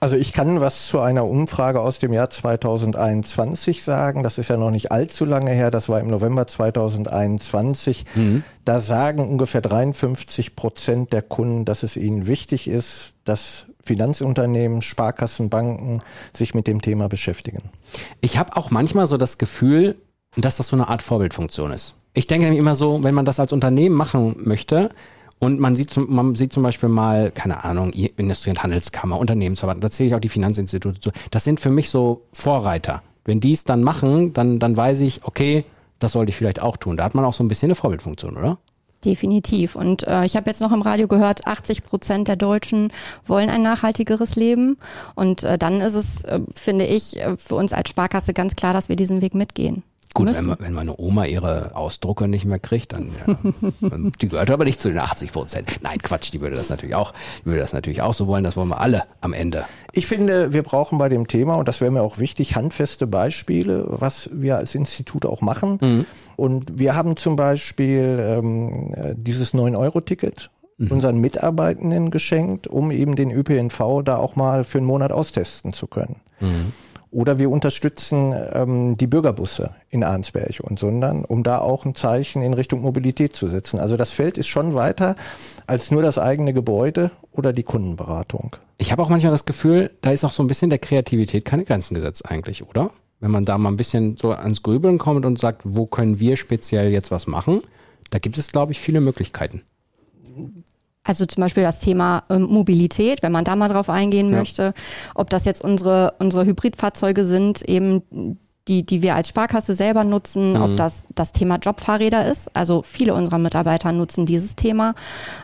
Also 0.00 0.16
ich 0.16 0.32
kann 0.32 0.60
was 0.60 0.88
zu 0.88 1.00
einer 1.00 1.26
Umfrage 1.26 1.80
aus 1.80 1.98
dem 1.98 2.12
Jahr 2.12 2.28
2021 2.28 3.82
sagen. 3.82 4.22
Das 4.22 4.38
ist 4.38 4.48
ja 4.48 4.56
noch 4.56 4.70
nicht 4.70 4.90
allzu 4.90 5.24
lange 5.24 5.52
her. 5.52 5.70
Das 5.70 5.88
war 5.88 6.00
im 6.00 6.08
November 6.08 6.46
2021. 6.46 8.04
Mhm. 8.14 8.44
Da 8.64 8.80
sagen 8.80 9.28
ungefähr 9.28 9.60
53 9.60 10.56
Prozent 10.56 11.12
der 11.12 11.22
Kunden, 11.22 11.64
dass 11.64 11.82
es 11.82 11.96
ihnen 11.96 12.26
wichtig 12.26 12.68
ist, 12.68 13.14
dass 13.24 13.66
Finanzunternehmen, 13.82 14.82
Sparkassen, 14.82 15.50
Banken 15.50 16.00
sich 16.32 16.54
mit 16.54 16.66
dem 16.66 16.82
Thema 16.82 17.08
beschäftigen. 17.08 17.62
Ich 18.20 18.38
habe 18.38 18.56
auch 18.56 18.70
manchmal 18.70 19.06
so 19.06 19.16
das 19.16 19.38
Gefühl, 19.38 19.96
dass 20.36 20.56
das 20.56 20.68
so 20.68 20.76
eine 20.76 20.88
Art 20.88 21.02
Vorbildfunktion 21.02 21.72
ist. 21.72 21.94
Ich 22.14 22.26
denke 22.26 22.44
nämlich 22.44 22.60
immer 22.60 22.74
so, 22.74 23.02
wenn 23.02 23.14
man 23.14 23.24
das 23.24 23.40
als 23.40 23.52
Unternehmen 23.52 23.96
machen 23.96 24.36
möchte, 24.44 24.90
und 25.42 25.58
man 25.58 25.74
sieht, 25.74 25.90
zum, 25.90 26.14
man 26.14 26.36
sieht 26.36 26.52
zum 26.52 26.62
Beispiel 26.62 26.88
mal, 26.88 27.32
keine 27.32 27.64
Ahnung, 27.64 27.90
Industrie- 27.92 28.50
und 28.50 28.62
Handelskammer, 28.62 29.18
Unternehmensverband, 29.18 29.82
da 29.82 29.90
zähle 29.90 30.10
ich 30.10 30.14
auch 30.14 30.20
die 30.20 30.28
Finanzinstitute 30.28 31.00
zu. 31.00 31.10
Das 31.32 31.42
sind 31.42 31.58
für 31.58 31.70
mich 31.70 31.90
so 31.90 32.22
Vorreiter. 32.32 33.02
Wenn 33.24 33.40
die 33.40 33.50
es 33.50 33.64
dann 33.64 33.82
machen, 33.82 34.32
dann, 34.34 34.60
dann 34.60 34.76
weiß 34.76 35.00
ich, 35.00 35.24
okay, 35.24 35.64
das 35.98 36.12
sollte 36.12 36.30
ich 36.30 36.36
vielleicht 36.36 36.62
auch 36.62 36.76
tun. 36.76 36.96
Da 36.96 37.02
hat 37.02 37.16
man 37.16 37.24
auch 37.24 37.34
so 37.34 37.42
ein 37.42 37.48
bisschen 37.48 37.66
eine 37.66 37.74
Vorbildfunktion, 37.74 38.36
oder? 38.36 38.58
Definitiv. 39.04 39.74
Und 39.74 40.06
äh, 40.06 40.24
ich 40.24 40.36
habe 40.36 40.48
jetzt 40.48 40.60
noch 40.60 40.70
im 40.70 40.80
Radio 40.80 41.08
gehört, 41.08 41.44
80 41.44 41.82
Prozent 41.82 42.28
der 42.28 42.36
Deutschen 42.36 42.92
wollen 43.26 43.50
ein 43.50 43.62
nachhaltigeres 43.62 44.36
Leben. 44.36 44.78
Und 45.16 45.42
äh, 45.42 45.58
dann 45.58 45.80
ist 45.80 45.94
es, 45.94 46.22
äh, 46.22 46.38
finde 46.54 46.86
ich, 46.86 47.18
äh, 47.18 47.36
für 47.36 47.56
uns 47.56 47.72
als 47.72 47.88
Sparkasse 47.88 48.32
ganz 48.32 48.54
klar, 48.54 48.72
dass 48.72 48.88
wir 48.88 48.94
diesen 48.94 49.22
Weg 49.22 49.34
mitgehen. 49.34 49.82
Gut, 50.14 50.34
wenn, 50.34 50.56
wenn, 50.58 50.72
meine 50.72 50.98
Oma 50.98 51.24
ihre 51.24 51.74
Ausdrucke 51.74 52.28
nicht 52.28 52.44
mehr 52.44 52.58
kriegt, 52.58 52.92
dann, 52.92 53.08
ja, 53.26 53.36
die 54.20 54.28
gehört 54.28 54.50
aber 54.50 54.64
nicht 54.64 54.80
zu 54.80 54.88
den 54.88 54.98
80 54.98 55.32
Prozent. 55.32 55.80
Nein, 55.82 55.98
Quatsch, 56.02 56.32
die 56.32 56.40
würde 56.40 56.56
das 56.56 56.68
natürlich 56.68 56.94
auch, 56.94 57.12
die 57.40 57.46
würde 57.46 57.60
das 57.60 57.72
natürlich 57.72 58.02
auch 58.02 58.12
so 58.12 58.26
wollen. 58.26 58.44
Das 58.44 58.56
wollen 58.56 58.68
wir 58.68 58.80
alle 58.80 59.04
am 59.20 59.32
Ende. 59.32 59.64
Ich 59.92 60.06
finde, 60.06 60.52
wir 60.52 60.62
brauchen 60.62 60.98
bei 60.98 61.08
dem 61.08 61.28
Thema 61.28 61.54
und 61.54 61.68
das 61.68 61.80
wäre 61.80 61.90
mir 61.90 62.02
auch 62.02 62.18
wichtig, 62.18 62.56
handfeste 62.56 63.06
Beispiele, 63.06 63.86
was 63.88 64.28
wir 64.32 64.58
als 64.58 64.74
Institut 64.74 65.24
auch 65.24 65.40
machen. 65.40 65.78
Mhm. 65.80 66.06
Und 66.36 66.78
wir 66.78 66.94
haben 66.94 67.16
zum 67.16 67.36
Beispiel 67.36 68.18
ähm, 68.20 68.94
dieses 69.16 69.54
9-Euro-Ticket 69.54 70.50
mhm. 70.78 70.90
unseren 70.90 71.18
Mitarbeitenden 71.18 72.10
geschenkt, 72.10 72.66
um 72.66 72.90
eben 72.90 73.16
den 73.16 73.30
ÖPNV 73.30 74.02
da 74.04 74.16
auch 74.16 74.36
mal 74.36 74.64
für 74.64 74.78
einen 74.78 74.86
Monat 74.86 75.12
austesten 75.12 75.72
zu 75.72 75.86
können. 75.86 76.16
Mhm. 76.40 76.72
Oder 77.12 77.38
wir 77.38 77.50
unterstützen 77.50 78.34
ähm, 78.52 78.96
die 78.96 79.06
Bürgerbusse 79.06 79.74
in 79.90 80.02
Arnsberg 80.02 80.60
und 80.62 80.78
Sundern, 80.78 81.26
um 81.26 81.42
da 81.42 81.58
auch 81.58 81.84
ein 81.84 81.94
Zeichen 81.94 82.40
in 82.40 82.54
Richtung 82.54 82.80
Mobilität 82.80 83.36
zu 83.36 83.48
setzen. 83.48 83.78
Also 83.78 83.98
das 83.98 84.12
Feld 84.12 84.38
ist 84.38 84.46
schon 84.46 84.72
weiter 84.72 85.14
als 85.66 85.90
nur 85.90 86.00
das 86.00 86.16
eigene 86.16 86.54
Gebäude 86.54 87.10
oder 87.30 87.52
die 87.52 87.64
Kundenberatung. 87.64 88.56
Ich 88.78 88.92
habe 88.92 89.02
auch 89.02 89.10
manchmal 89.10 89.30
das 89.30 89.44
Gefühl, 89.44 89.90
da 90.00 90.10
ist 90.10 90.24
auch 90.24 90.32
so 90.32 90.42
ein 90.42 90.46
bisschen 90.46 90.70
der 90.70 90.78
Kreativität 90.78 91.44
keine 91.44 91.64
Grenzen 91.64 91.94
gesetzt 91.94 92.24
eigentlich, 92.24 92.66
oder? 92.66 92.90
Wenn 93.20 93.30
man 93.30 93.44
da 93.44 93.58
mal 93.58 93.68
ein 93.68 93.76
bisschen 93.76 94.16
so 94.16 94.30
ans 94.30 94.62
Grübeln 94.62 94.96
kommt 94.96 95.26
und 95.26 95.38
sagt, 95.38 95.60
wo 95.64 95.84
können 95.84 96.18
wir 96.18 96.36
speziell 96.36 96.90
jetzt 96.90 97.10
was 97.10 97.26
machen, 97.26 97.60
da 98.08 98.20
gibt 98.20 98.38
es, 98.38 98.52
glaube 98.52 98.72
ich, 98.72 98.80
viele 98.80 99.02
Möglichkeiten. 99.02 99.62
Also 101.04 101.26
zum 101.26 101.40
Beispiel 101.40 101.62
das 101.62 101.80
Thema 101.80 102.24
ähm, 102.30 102.42
Mobilität, 102.42 103.22
wenn 103.22 103.32
man 103.32 103.44
da 103.44 103.56
mal 103.56 103.68
drauf 103.68 103.90
eingehen 103.90 104.30
ja. 104.30 104.38
möchte, 104.38 104.72
ob 105.14 105.30
das 105.30 105.44
jetzt 105.44 105.64
unsere, 105.64 106.14
unsere 106.18 106.44
Hybridfahrzeuge 106.44 107.24
sind, 107.24 107.62
eben 107.68 108.38
die, 108.68 108.84
die 108.84 109.02
wir 109.02 109.16
als 109.16 109.28
Sparkasse 109.28 109.74
selber 109.74 110.04
nutzen, 110.04 110.52
mhm. 110.52 110.62
ob 110.62 110.76
das 110.76 111.06
das 111.14 111.32
Thema 111.32 111.56
Jobfahrräder 111.56 112.26
ist. 112.26 112.54
Also 112.54 112.82
viele 112.82 113.14
unserer 113.14 113.38
Mitarbeiter 113.38 113.90
nutzen 113.92 114.24
dieses 114.24 114.54
Thema 114.54 114.94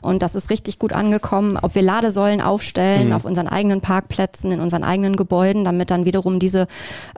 und 0.02 0.22
das 0.22 0.34
ist 0.34 0.50
richtig 0.50 0.78
gut 0.78 0.92
angekommen. 0.92 1.58
Ob 1.60 1.74
wir 1.74 1.82
Ladesäulen 1.82 2.40
aufstellen 2.40 3.08
mhm. 3.08 3.14
auf 3.14 3.24
unseren 3.24 3.48
eigenen 3.48 3.80
Parkplätzen, 3.80 4.52
in 4.52 4.60
unseren 4.60 4.84
eigenen 4.84 5.16
Gebäuden, 5.16 5.64
damit 5.64 5.90
dann 5.90 6.04
wiederum 6.04 6.38
diese 6.38 6.68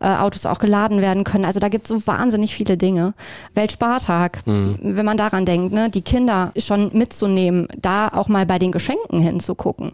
äh, 0.00 0.06
Autos 0.06 0.46
auch 0.46 0.58
geladen 0.58 1.02
werden 1.02 1.24
können. 1.24 1.44
Also 1.44 1.60
da 1.60 1.68
gibt 1.68 1.84
es 1.84 1.88
so 1.88 2.06
wahnsinnig 2.06 2.54
viele 2.54 2.78
Dinge. 2.78 3.12
Weltspartag, 3.54 4.46
mhm. 4.46 4.78
wenn 4.80 5.04
man 5.04 5.18
daran 5.18 5.44
denkt, 5.44 5.74
ne, 5.74 5.90
die 5.90 6.02
Kinder 6.02 6.52
schon 6.56 6.90
mitzunehmen, 6.96 7.68
da 7.76 8.08
auch 8.08 8.28
mal 8.28 8.46
bei 8.46 8.58
den 8.58 8.72
Geschenken 8.72 9.20
hinzugucken. 9.20 9.92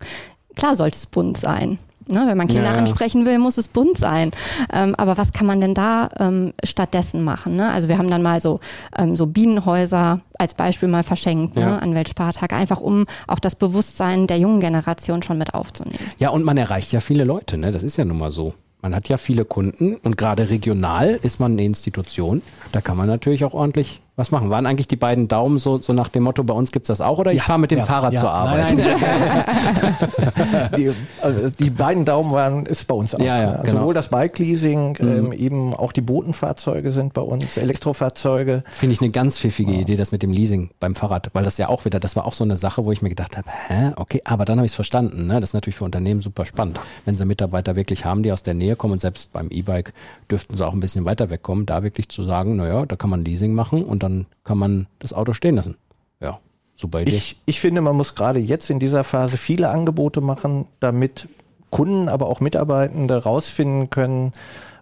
Klar 0.54 0.76
sollte 0.76 0.96
es 0.96 1.06
bunt 1.06 1.36
sein 1.36 1.78
Ne? 2.08 2.24
Wenn 2.26 2.36
man 2.36 2.46
Kinder 2.46 2.64
Ja, 2.64 2.72
ja. 2.72 2.78
ansprechen 2.78 3.24
will, 3.26 3.38
muss 3.38 3.58
es 3.58 3.68
bunt 3.68 3.98
sein. 3.98 4.30
Ähm, 4.72 4.94
aber 4.96 5.18
was 5.18 5.32
kann 5.32 5.46
man 5.46 5.60
denn 5.60 5.74
da 5.74 6.08
ähm, 6.18 6.52
stattdessen 6.64 7.24
machen? 7.24 7.56
Ne? 7.56 7.70
Also 7.70 7.88
wir 7.88 7.98
haben 7.98 8.08
dann 8.10 8.22
mal 8.22 8.40
so, 8.40 8.60
ähm, 8.96 9.16
so 9.16 9.26
Bienenhäuser 9.26 10.20
als 10.38 10.54
Beispiel 10.54 10.88
mal 10.88 11.02
verschenkt 11.02 11.56
Ja. 11.56 11.66
ne? 11.66 11.82
an 11.82 11.94
Weltspartag, 11.94 12.52
einfach 12.52 12.80
um 12.80 13.06
auch 13.26 13.38
das 13.38 13.56
Bewusstsein 13.56 14.26
der 14.26 14.38
jungen 14.38 14.60
Generation 14.60 15.22
schon 15.22 15.38
mit 15.38 15.54
aufzunehmen. 15.54 15.98
Ja, 16.18 16.30
und 16.30 16.44
man 16.44 16.56
erreicht 16.56 16.92
ja 16.92 17.00
viele 17.00 17.24
Leute, 17.24 17.56
ne? 17.58 17.72
Das 17.72 17.82
ist 17.82 17.96
ja 17.96 18.04
nun 18.04 18.18
mal 18.18 18.32
so. 18.32 18.54
Man 18.82 18.94
hat 18.94 19.08
ja 19.08 19.16
viele 19.16 19.44
Kunden 19.44 19.96
und 20.04 20.16
gerade 20.16 20.48
regional 20.50 21.18
ist 21.22 21.40
man 21.40 21.52
eine 21.52 21.64
Institution. 21.64 22.42
Da 22.72 22.80
kann 22.80 22.96
man 22.96 23.08
natürlich 23.08 23.44
auch 23.44 23.52
ordentlich 23.54 24.00
was 24.16 24.30
machen. 24.30 24.48
Waren 24.48 24.64
eigentlich 24.64 24.88
die 24.88 24.96
beiden 24.96 25.28
Daumen 25.28 25.58
so, 25.58 25.78
so 25.78 25.92
nach 25.92 26.08
dem 26.08 26.22
Motto, 26.22 26.42
bei 26.42 26.54
uns 26.54 26.72
gibt's 26.72 26.88
das 26.88 27.02
auch 27.02 27.18
oder 27.18 27.32
ich 27.32 27.42
fahre 27.42 27.58
mit 27.58 27.70
dem 27.70 27.78
Ja, 27.78 27.84
Fahrrad 27.84 28.14
ja. 28.14 28.20
zur 28.20 28.30
Arbeit? 28.30 28.74
Nein, 28.74 28.86
nein. 28.98 30.70
die, 30.76 30.90
also 31.20 31.50
die 31.50 31.70
beiden 31.70 32.06
Daumen 32.06 32.32
waren, 32.32 32.64
ist 32.64 32.86
bei 32.86 32.94
uns 32.94 33.14
auch. 33.14 33.20
Ja, 33.20 33.38
ja, 33.38 33.50
ne? 33.52 33.60
genau. 33.64 33.80
Sowohl 33.80 33.94
das 33.94 34.08
Bike-Leasing, 34.08 34.96
ähm, 35.00 35.32
eben 35.32 35.74
auch 35.74 35.92
die 35.92 36.00
Botenfahrzeuge 36.00 36.92
sind 36.92 37.12
bei 37.12 37.20
uns, 37.20 37.58
Elektrofahrzeuge. 37.58 38.64
Finde 38.70 38.94
ich 38.94 39.02
eine 39.02 39.10
ganz 39.10 39.38
pfiffige 39.38 39.74
Idee, 39.74 39.96
das 39.96 40.12
mit 40.12 40.22
dem 40.22 40.32
Leasing 40.32 40.70
beim 40.80 40.94
Fahrrad, 40.94 41.28
weil 41.34 41.44
das 41.44 41.58
ja 41.58 41.68
auch 41.68 41.84
wieder, 41.84 42.00
das 42.00 42.16
war 42.16 42.24
auch 42.24 42.32
so 42.32 42.44
eine 42.44 42.56
Sache, 42.56 42.86
wo 42.86 42.92
ich 42.92 43.02
mir 43.02 43.10
gedacht 43.10 43.36
habe, 43.36 43.48
hä, 43.68 43.92
okay, 43.96 44.22
aber 44.24 44.46
dann 44.46 44.58
habe 44.58 44.64
ich 44.64 44.72
es 44.72 44.76
verstanden. 44.76 45.26
Ne? 45.26 45.40
Das 45.40 45.50
ist 45.50 45.54
natürlich 45.54 45.76
für 45.76 45.84
Unternehmen 45.84 46.22
super 46.22 46.46
spannend, 46.46 46.80
wenn 47.04 47.16
sie 47.16 47.26
Mitarbeiter 47.26 47.76
wirklich 47.76 48.06
haben, 48.06 48.22
die 48.22 48.32
aus 48.32 48.42
der 48.42 48.54
Nähe 48.54 48.76
kommen 48.76 48.94
und 48.94 49.00
selbst 49.00 49.34
beim 49.34 49.48
E-Bike 49.50 49.92
dürften 50.30 50.56
sie 50.56 50.66
auch 50.66 50.72
ein 50.72 50.80
bisschen 50.80 51.04
weiter 51.04 51.28
wegkommen, 51.28 51.66
da 51.66 51.82
wirklich 51.82 52.08
zu 52.08 52.24
sagen, 52.24 52.56
naja, 52.56 52.86
da 52.86 52.96
kann 52.96 53.10
man 53.10 53.22
Leasing 53.22 53.52
machen 53.52 53.84
und 53.84 54.05
dann 54.08 54.26
kann 54.44 54.58
man 54.58 54.86
das 54.98 55.12
Auto 55.12 55.32
stehen 55.32 55.56
lassen. 55.56 55.76
Ja, 56.20 56.38
super 56.76 57.00
Idee. 57.00 57.12
Ich, 57.12 57.40
ich 57.46 57.60
finde, 57.60 57.80
man 57.80 57.96
muss 57.96 58.14
gerade 58.14 58.38
jetzt 58.38 58.70
in 58.70 58.78
dieser 58.78 59.04
Phase 59.04 59.36
viele 59.36 59.68
Angebote 59.68 60.20
machen, 60.20 60.66
damit 60.80 61.28
Kunden, 61.70 62.08
aber 62.08 62.28
auch 62.28 62.40
Mitarbeitende 62.40 63.22
rausfinden 63.22 63.90
können, 63.90 64.32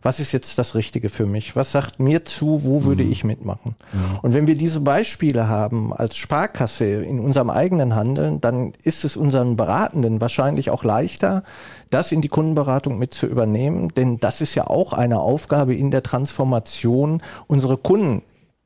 was 0.05 0.21
ist 0.21 0.33
jetzt 0.33 0.59
das 0.59 0.75
Richtige 0.75 1.09
für 1.09 1.25
mich? 1.25 1.57
Was 1.57 1.73
sagt 1.73 1.99
mir 1.99 2.27
zu? 2.27 2.63
Wo 2.63 2.85
würde 2.85 3.03
ich 3.03 3.25
mitmachen? 3.25 3.75
Und 4.21 4.35
wenn 4.35 4.47
wir 4.47 4.55
diese 4.55 4.81
Beispiele 4.81 5.49
haben 5.49 5.95
als 5.95 6.17
Sparkasse 6.17 6.85
in 6.85 7.19
unserem 7.19 7.49
eigenen 7.49 7.95
Handeln, 7.95 8.39
dann 8.41 8.75
ist 8.83 9.05
es 9.05 9.17
unseren 9.17 9.57
Beratenden 9.57 10.21
wahrscheinlich 10.21 10.69
auch 10.69 10.85
leichter, 10.85 11.43
das 11.89 12.13
in 12.13 12.21
die 12.21 12.29
Kundenberatung 12.29 12.99
mit 12.99 13.15
zu 13.15 13.27
übernehmen, 13.27 13.89
denn 13.97 14.21
das 14.21 14.43
ist 14.43 14.55
ja 14.55 14.67
auch 14.67 14.93
eine 14.93 15.21
Aufgabe 15.21 15.75
in 15.75 15.91
der 15.91 16.03
Transformation, 16.03 17.23
unsere 17.47 17.79
Kunden 17.79 18.23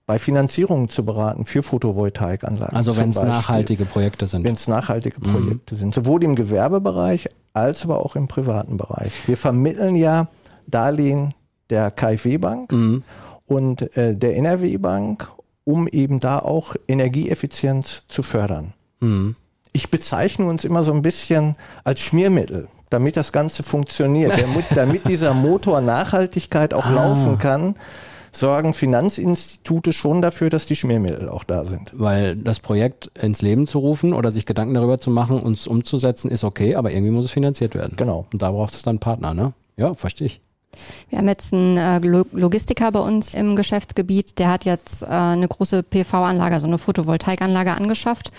bei 0.09 0.19
Finanzierungen 0.19 0.89
zu 0.89 1.05
beraten 1.05 1.45
für 1.45 1.63
Photovoltaikanlagen. 1.63 2.75
also 2.75 2.97
wenn 2.97 3.11
es 3.11 3.17
nachhaltige 3.21 3.85
Projekte 3.85 4.27
sind. 4.27 4.43
wenn 4.43 4.55
es 4.55 4.67
nachhaltige 4.67 5.19
Mhm. 5.21 5.33
Projekte 5.33 5.75
sind, 5.75 5.95
sowohl 5.95 6.25
im 6.25 6.35
Gewerbebereich 6.35 7.29
als 7.53 7.85
aber 7.85 8.03
auch 8.05 8.17
im 8.17 8.27
privaten 8.27 8.79
Bereich. 8.79 9.13
Wir 9.29 9.37
vermitteln 9.37 9.95
ja 9.97 10.29
Darlehen 10.67 11.35
der 11.69 11.91
KfW-Bank 11.91 12.73
Mhm. 12.73 13.03
und 13.47 13.95
äh, 13.99 14.17
der 14.17 14.37
NRW-Bank, 14.39 15.29
um 15.65 15.87
eben 15.87 16.21
da 16.21 16.39
auch 16.39 16.75
Energieeffizienz 16.89 18.05
zu 18.09 18.23
fördern. 18.23 18.73
Mhm. 19.01 19.37
Ich 19.75 19.91
bezeichne 19.91 20.47
uns 20.47 20.65
immer 20.65 20.83
so 20.85 20.93
ein 20.95 21.03
bisschen 21.03 21.55
als 21.85 22.01
Schmiermittel, 22.01 22.69
damit 22.89 23.19
das 23.19 23.31
Ganze 23.33 23.63
funktioniert, 23.63 24.33
damit, 24.41 24.65
damit 24.75 25.07
dieser 25.07 25.35
Motor 25.35 25.83
Nachhaltigkeit 25.83 26.73
auch 26.73 26.91
laufen 26.91 27.39
kann, 27.39 27.75
sorgen 28.33 28.73
Finanzinstitute 28.73 29.93
schon 29.93 30.23
dafür, 30.23 30.51
dass 30.51 30.67
die 30.67 30.77
Schmiermittel 30.77 31.29
auch 31.29 31.45
da 31.45 31.65
sind. 31.65 31.93
Weil 31.95 32.37
das 32.37 32.61
Projekt 32.61 33.11
ins 33.21 33.43
Leben 33.43 33.67
zu 33.67 33.79
rufen 33.79 34.13
oder 34.13 34.31
sich 34.31 34.47
Gedanken 34.47 34.75
darüber 34.75 34.99
zu 34.99 35.11
machen 35.11 35.41
und 35.41 35.55
es 35.55 35.67
umzusetzen, 35.67 36.31
ist 36.31 36.45
okay, 36.45 36.75
aber 36.75 36.93
irgendwie 36.93 37.13
muss 37.13 37.27
es 37.27 37.31
finanziert 37.31 37.75
werden. 37.75 37.95
Genau. 37.97 38.27
Und 38.33 38.43
da 38.43 38.51
braucht 38.51 38.75
es 38.75 38.83
dann 38.83 38.99
Partner, 38.99 39.35
ne? 39.35 39.53
Ja, 39.77 39.95
verstehe 39.95 40.27
ich. 40.27 40.41
Wir 41.09 41.19
haben 41.19 41.29
jetzt 41.29 41.53
einen 41.53 41.77
äh, 41.77 41.99
Lo- 41.99 42.27
Logistiker 42.33 42.93
bei 42.93 43.01
uns 43.01 43.35
im 43.35 43.57
Geschäftsgebiet, 43.57 44.39
der 44.39 44.51
hat 44.51 44.65
jetzt 44.65 45.03
äh, 45.03 45.07
eine 45.07 45.49
große 45.49 45.83
PV-Anlage, 45.83 46.55
also 46.55 46.67
eine 46.67 46.79
Photovoltaikanlage 46.79 47.73
angeschafft 47.73 48.31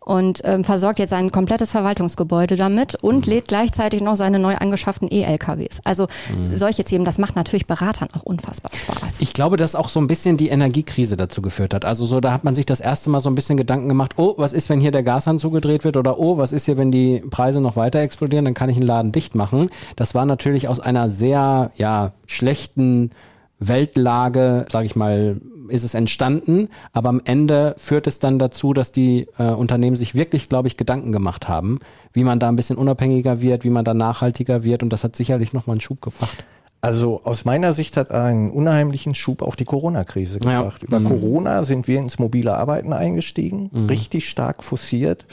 und 0.00 0.40
ähm, 0.44 0.64
versorgt 0.64 0.98
jetzt 0.98 1.10
sein 1.10 1.30
komplettes 1.30 1.72
Verwaltungsgebäude 1.72 2.56
damit 2.56 2.94
und 3.02 3.26
lädt 3.26 3.48
gleichzeitig 3.48 4.00
noch 4.02 4.14
seine 4.16 4.38
neu 4.38 4.54
angeschafften 4.56 5.08
E-LKWs. 5.10 5.80
Also 5.84 6.06
solche 6.52 6.84
Themen, 6.84 7.04
das 7.04 7.18
macht 7.18 7.36
natürlich 7.36 7.66
Beratern 7.66 8.08
auch 8.16 8.22
unfassbar 8.22 8.70
Spaß. 8.74 9.20
Ich 9.20 9.32
glaube, 9.32 9.56
dass 9.56 9.74
auch 9.74 9.88
so 9.88 10.00
ein 10.00 10.06
bisschen 10.06 10.36
die 10.36 10.48
Energiekrise 10.48 11.16
dazu 11.16 11.42
geführt 11.42 11.74
hat. 11.74 11.84
Also 11.84 12.06
so, 12.06 12.20
da 12.20 12.32
hat 12.32 12.44
man 12.44 12.54
sich 12.54 12.66
das 12.66 12.80
erste 12.80 13.10
Mal 13.10 13.20
so 13.20 13.28
ein 13.28 13.34
bisschen 13.34 13.56
Gedanken 13.56 13.88
gemacht, 13.88 14.12
oh, 14.16 14.34
was 14.36 14.52
ist, 14.52 14.68
wenn 14.68 14.80
hier 14.80 14.90
der 14.90 15.02
Gashahn 15.02 15.38
zugedreht 15.38 15.84
wird 15.84 15.96
oder 15.96 16.18
oh, 16.18 16.38
was 16.38 16.52
ist 16.52 16.64
hier, 16.66 16.76
wenn 16.76 16.90
die 16.92 17.22
Preise 17.30 17.60
noch 17.60 17.76
weiter 17.76 18.00
explodieren, 18.00 18.44
dann 18.44 18.54
kann 18.54 18.68
ich 18.70 18.76
einen 18.76 18.86
Laden 18.86 19.12
dicht 19.12 19.34
machen. 19.34 19.70
Das 19.96 20.14
war 20.14 20.24
natürlich 20.24 20.68
aus 20.68 20.80
einer 20.80 21.10
sehr, 21.10 21.63
ja, 21.76 22.12
schlechten 22.26 23.10
Weltlage, 23.58 24.66
sage 24.70 24.86
ich 24.86 24.96
mal, 24.96 25.40
ist 25.68 25.82
es 25.82 25.94
entstanden, 25.94 26.68
aber 26.92 27.08
am 27.08 27.22
Ende 27.24 27.74
führt 27.78 28.06
es 28.06 28.18
dann 28.18 28.38
dazu, 28.38 28.74
dass 28.74 28.92
die 28.92 29.26
äh, 29.38 29.44
Unternehmen 29.44 29.96
sich 29.96 30.14
wirklich, 30.14 30.48
glaube 30.50 30.68
ich, 30.68 30.76
Gedanken 30.76 31.10
gemacht 31.12 31.48
haben, 31.48 31.78
wie 32.12 32.24
man 32.24 32.38
da 32.38 32.48
ein 32.48 32.56
bisschen 32.56 32.76
unabhängiger 32.76 33.40
wird, 33.40 33.64
wie 33.64 33.70
man 33.70 33.84
da 33.84 33.94
nachhaltiger 33.94 34.62
wird 34.64 34.82
und 34.82 34.92
das 34.92 35.04
hat 35.04 35.16
sicherlich 35.16 35.52
nochmal 35.54 35.74
einen 35.74 35.80
Schub 35.80 36.02
gebracht. 36.02 36.44
Also 36.82 37.22
aus 37.24 37.46
meiner 37.46 37.72
Sicht 37.72 37.96
hat 37.96 38.10
einen 38.10 38.50
unheimlichen 38.50 39.14
Schub 39.14 39.40
auch 39.40 39.54
die 39.54 39.64
Corona-Krise 39.64 40.38
Ja. 40.44 40.58
gebracht. 40.58 40.82
Über 40.82 41.00
Corona 41.00 41.62
sind 41.62 41.88
wir 41.88 41.98
ins 41.98 42.18
mobile 42.18 42.54
Arbeiten 42.58 42.92
eingestiegen, 42.92 43.70
richtig 43.88 44.28
stark 44.28 44.62
forciert. 44.62 45.24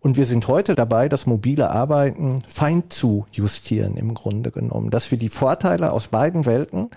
Und 0.00 0.16
wir 0.16 0.26
sind 0.26 0.46
heute 0.46 0.74
dabei, 0.74 1.08
das 1.08 1.26
mobile 1.26 1.70
Arbeiten 1.70 2.40
fein 2.46 2.88
zu 2.88 3.26
justieren 3.32 3.96
im 3.96 4.14
Grunde 4.14 4.50
genommen. 4.50 4.90
Dass 4.90 5.10
wir 5.10 5.18
die 5.18 5.28
Vorteile 5.28 5.92
aus 5.92 6.08
beiden 6.08 6.46
Welten, 6.46 6.90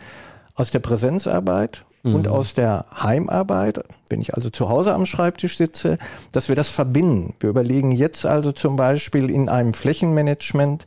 aus 0.53 0.69
der 0.69 0.79
Präsenzarbeit 0.79 1.85
und 2.03 2.27
aus 2.27 2.53
der 2.55 2.85
Heimarbeit, 2.99 3.83
wenn 4.09 4.21
ich 4.21 4.33
also 4.33 4.49
zu 4.49 4.69
Hause 4.69 4.93
am 4.93 5.05
Schreibtisch 5.05 5.57
sitze, 5.57 5.97
dass 6.31 6.49
wir 6.49 6.55
das 6.55 6.67
verbinden. 6.67 7.35
Wir 7.39 7.49
überlegen 7.49 7.91
jetzt 7.91 8.25
also 8.25 8.51
zum 8.51 8.75
Beispiel 8.75 9.29
in 9.29 9.49
einem 9.49 9.73
Flächenmanagement, 9.75 10.85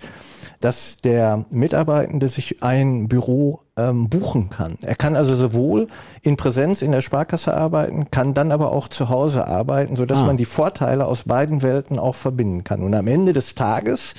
dass 0.61 0.97
der 0.97 1.45
Mitarbeitende 1.51 2.27
sich 2.29 2.63
ein 2.63 3.07
Büro 3.07 3.61
ähm, 3.77 4.09
buchen 4.09 4.51
kann. 4.51 4.77
Er 4.83 4.95
kann 4.95 5.15
also 5.15 5.35
sowohl 5.35 5.89
in 6.23 6.37
Präsenz 6.37 6.81
in 6.83 6.91
der 6.93 7.01
Sparkasse 7.03 7.55
arbeiten, 7.55 8.11
kann 8.11 8.35
dann 8.35 8.51
aber 8.51 8.73
auch 8.73 8.89
zu 8.89 9.09
Hause 9.09 9.47
arbeiten, 9.47 9.95
sodass 9.97 10.19
Ah. 10.21 10.25
man 10.27 10.37
die 10.37 10.45
Vorteile 10.45 11.07
aus 11.07 11.25
beiden 11.25 11.63
Welten 11.63 11.99
auch 11.99 12.15
verbinden 12.15 12.65
kann. 12.65 12.83
Und 12.83 12.95
am 12.95 13.07
Ende 13.07 13.33
des 13.33 13.55
Tages 13.55 14.15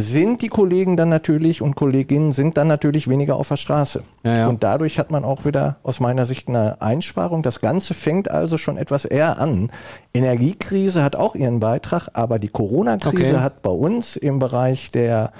sind 0.00 0.42
die 0.42 0.48
Kollegen 0.48 0.96
dann 0.96 1.08
natürlich 1.08 1.60
und 1.60 1.74
Kolleginnen 1.74 2.30
sind 2.30 2.56
dann 2.56 2.68
natürlich 2.68 3.08
weniger 3.08 3.34
auf 3.34 3.48
der 3.48 3.56
Straße. 3.56 4.04
Ja, 4.22 4.36
ja. 4.36 4.46
Und 4.48 4.62
dadurch 4.62 4.96
hat 4.96 5.10
man 5.10 5.24
auch 5.24 5.44
wieder 5.44 5.78
aus 5.82 5.98
meiner 5.98 6.24
Sicht 6.24 6.46
eine 6.48 6.80
Einsparung. 6.80 7.42
Das 7.42 7.60
Ganze 7.60 7.94
fängt 7.94 8.30
also 8.30 8.58
schon 8.58 8.76
etwas 8.76 9.04
eher 9.04 9.40
an. 9.40 9.72
Energiekrise 10.14 11.02
hat 11.02 11.16
auch 11.16 11.34
ihren 11.34 11.58
Beitrag, 11.58 12.10
aber 12.12 12.38
die 12.38 12.46
Corona-Krise 12.46 13.34
Okay. 13.34 13.42
hat 13.42 13.62
bei 13.62 13.70
uns 13.72 14.14
im 14.14 14.38
Bereich 14.38 14.92
der 14.92 15.32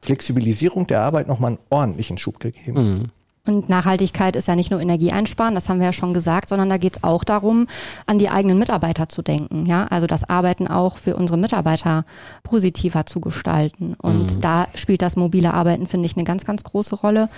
Flexibilisierung 0.00 0.86
der 0.86 1.00
Arbeit 1.00 1.26
nochmal 1.26 1.52
einen 1.52 1.58
ordentlichen 1.70 2.16
Schub 2.16 2.38
gegeben. 2.38 3.10
Und 3.46 3.68
Nachhaltigkeit 3.68 4.36
ist 4.36 4.48
ja 4.48 4.56
nicht 4.56 4.70
nur 4.70 4.80
Energie 4.80 5.12
einsparen, 5.12 5.54
das 5.54 5.68
haben 5.68 5.78
wir 5.78 5.86
ja 5.86 5.92
schon 5.92 6.14
gesagt, 6.14 6.48
sondern 6.48 6.70
da 6.70 6.78
geht 6.78 6.96
es 6.96 7.04
auch 7.04 7.24
darum, 7.24 7.66
an 8.06 8.18
die 8.18 8.30
eigenen 8.30 8.58
Mitarbeiter 8.58 9.10
zu 9.10 9.20
denken. 9.20 9.66
Ja, 9.66 9.86
also 9.90 10.06
das 10.06 10.28
Arbeiten 10.28 10.66
auch 10.66 10.96
für 10.96 11.14
unsere 11.14 11.38
Mitarbeiter 11.38 12.06
positiver 12.42 13.04
zu 13.04 13.20
gestalten. 13.20 13.96
Und 14.00 14.42
da 14.42 14.66
spielt 14.74 15.02
das 15.02 15.16
mobile 15.16 15.52
Arbeiten, 15.52 15.86
finde 15.86 16.06
ich, 16.06 16.16
eine 16.16 16.24
ganz, 16.24 16.46
ganz 16.46 16.64
große 16.64 16.96
Rolle. 16.96 17.28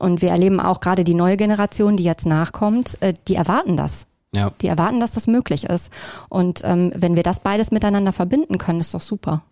Und 0.00 0.22
wir 0.22 0.30
erleben 0.30 0.58
auch 0.58 0.80
gerade 0.80 1.04
die 1.04 1.14
neue 1.14 1.36
Generation, 1.36 1.96
die 1.96 2.04
jetzt 2.04 2.26
nachkommt, 2.26 3.00
äh, 3.00 3.14
die 3.28 3.36
erwarten 3.36 3.76
das. 3.76 4.08
Ja. 4.34 4.50
Die 4.60 4.66
erwarten, 4.66 4.98
dass 4.98 5.12
das 5.12 5.28
möglich 5.28 5.66
ist. 5.66 5.92
Und 6.28 6.62
ähm, 6.64 6.92
wenn 6.96 7.14
wir 7.14 7.22
das 7.22 7.38
beides 7.38 7.70
miteinander 7.70 8.12
verbinden 8.12 8.58
können, 8.58 8.80
ist 8.80 8.92
doch 8.92 9.00
super. 9.00 9.44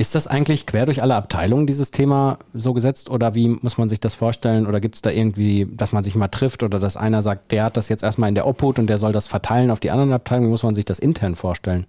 Ist 0.00 0.14
das 0.14 0.28
eigentlich 0.28 0.64
quer 0.64 0.86
durch 0.86 1.02
alle 1.02 1.16
Abteilungen 1.16 1.66
dieses 1.66 1.90
Thema 1.90 2.38
so 2.54 2.72
gesetzt 2.72 3.10
oder 3.10 3.34
wie 3.34 3.48
muss 3.48 3.78
man 3.78 3.88
sich 3.88 3.98
das 3.98 4.14
vorstellen? 4.14 4.68
Oder 4.68 4.78
gibt 4.78 4.94
es 4.94 5.02
da 5.02 5.10
irgendwie, 5.10 5.66
dass 5.68 5.90
man 5.90 6.04
sich 6.04 6.14
mal 6.14 6.28
trifft 6.28 6.62
oder 6.62 6.78
dass 6.78 6.96
einer 6.96 7.20
sagt, 7.20 7.50
der 7.50 7.64
hat 7.64 7.76
das 7.76 7.88
jetzt 7.88 8.04
erstmal 8.04 8.28
in 8.28 8.36
der 8.36 8.46
Obhut 8.46 8.78
und 8.78 8.86
der 8.86 8.98
soll 8.98 9.10
das 9.10 9.26
verteilen 9.26 9.72
auf 9.72 9.80
die 9.80 9.90
anderen 9.90 10.12
Abteilungen? 10.12 10.46
Wie 10.46 10.52
muss 10.52 10.62
man 10.62 10.76
sich 10.76 10.84
das 10.84 11.00
intern 11.00 11.34
vorstellen? 11.34 11.84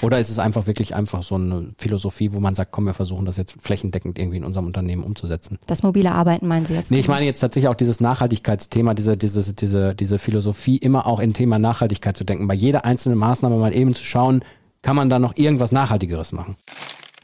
Oder 0.00 0.18
ist 0.18 0.30
es 0.30 0.38
einfach 0.38 0.66
wirklich 0.66 0.94
einfach 0.94 1.22
so 1.22 1.34
eine 1.34 1.74
Philosophie, 1.76 2.32
wo 2.32 2.40
man 2.40 2.54
sagt, 2.54 2.72
komm, 2.72 2.86
wir 2.86 2.94
versuchen 2.94 3.26
das 3.26 3.36
jetzt 3.36 3.56
flächendeckend 3.60 4.18
irgendwie 4.18 4.38
in 4.38 4.44
unserem 4.44 4.64
Unternehmen 4.64 5.04
umzusetzen? 5.04 5.58
Das 5.66 5.82
mobile 5.82 6.12
Arbeiten 6.12 6.48
meinen 6.48 6.64
Sie 6.64 6.72
jetzt? 6.72 6.90
Nee, 6.90 7.00
ich 7.00 7.08
meine 7.08 7.26
jetzt 7.26 7.40
tatsächlich 7.40 7.68
auch 7.68 7.74
dieses 7.74 8.00
Nachhaltigkeitsthema, 8.00 8.94
diese, 8.94 9.18
diese, 9.18 9.52
diese, 9.52 9.94
diese 9.94 10.18
Philosophie, 10.18 10.78
immer 10.78 11.06
auch 11.06 11.20
in 11.20 11.34
Thema 11.34 11.58
Nachhaltigkeit 11.58 12.16
zu 12.16 12.24
denken, 12.24 12.48
bei 12.48 12.54
jeder 12.54 12.86
einzelnen 12.86 13.18
Maßnahme 13.18 13.56
mal 13.56 13.74
eben 13.74 13.94
zu 13.94 14.04
schauen, 14.04 14.42
kann 14.80 14.96
man 14.96 15.10
da 15.10 15.18
noch 15.18 15.36
irgendwas 15.36 15.72
Nachhaltigeres 15.72 16.32
machen? 16.32 16.56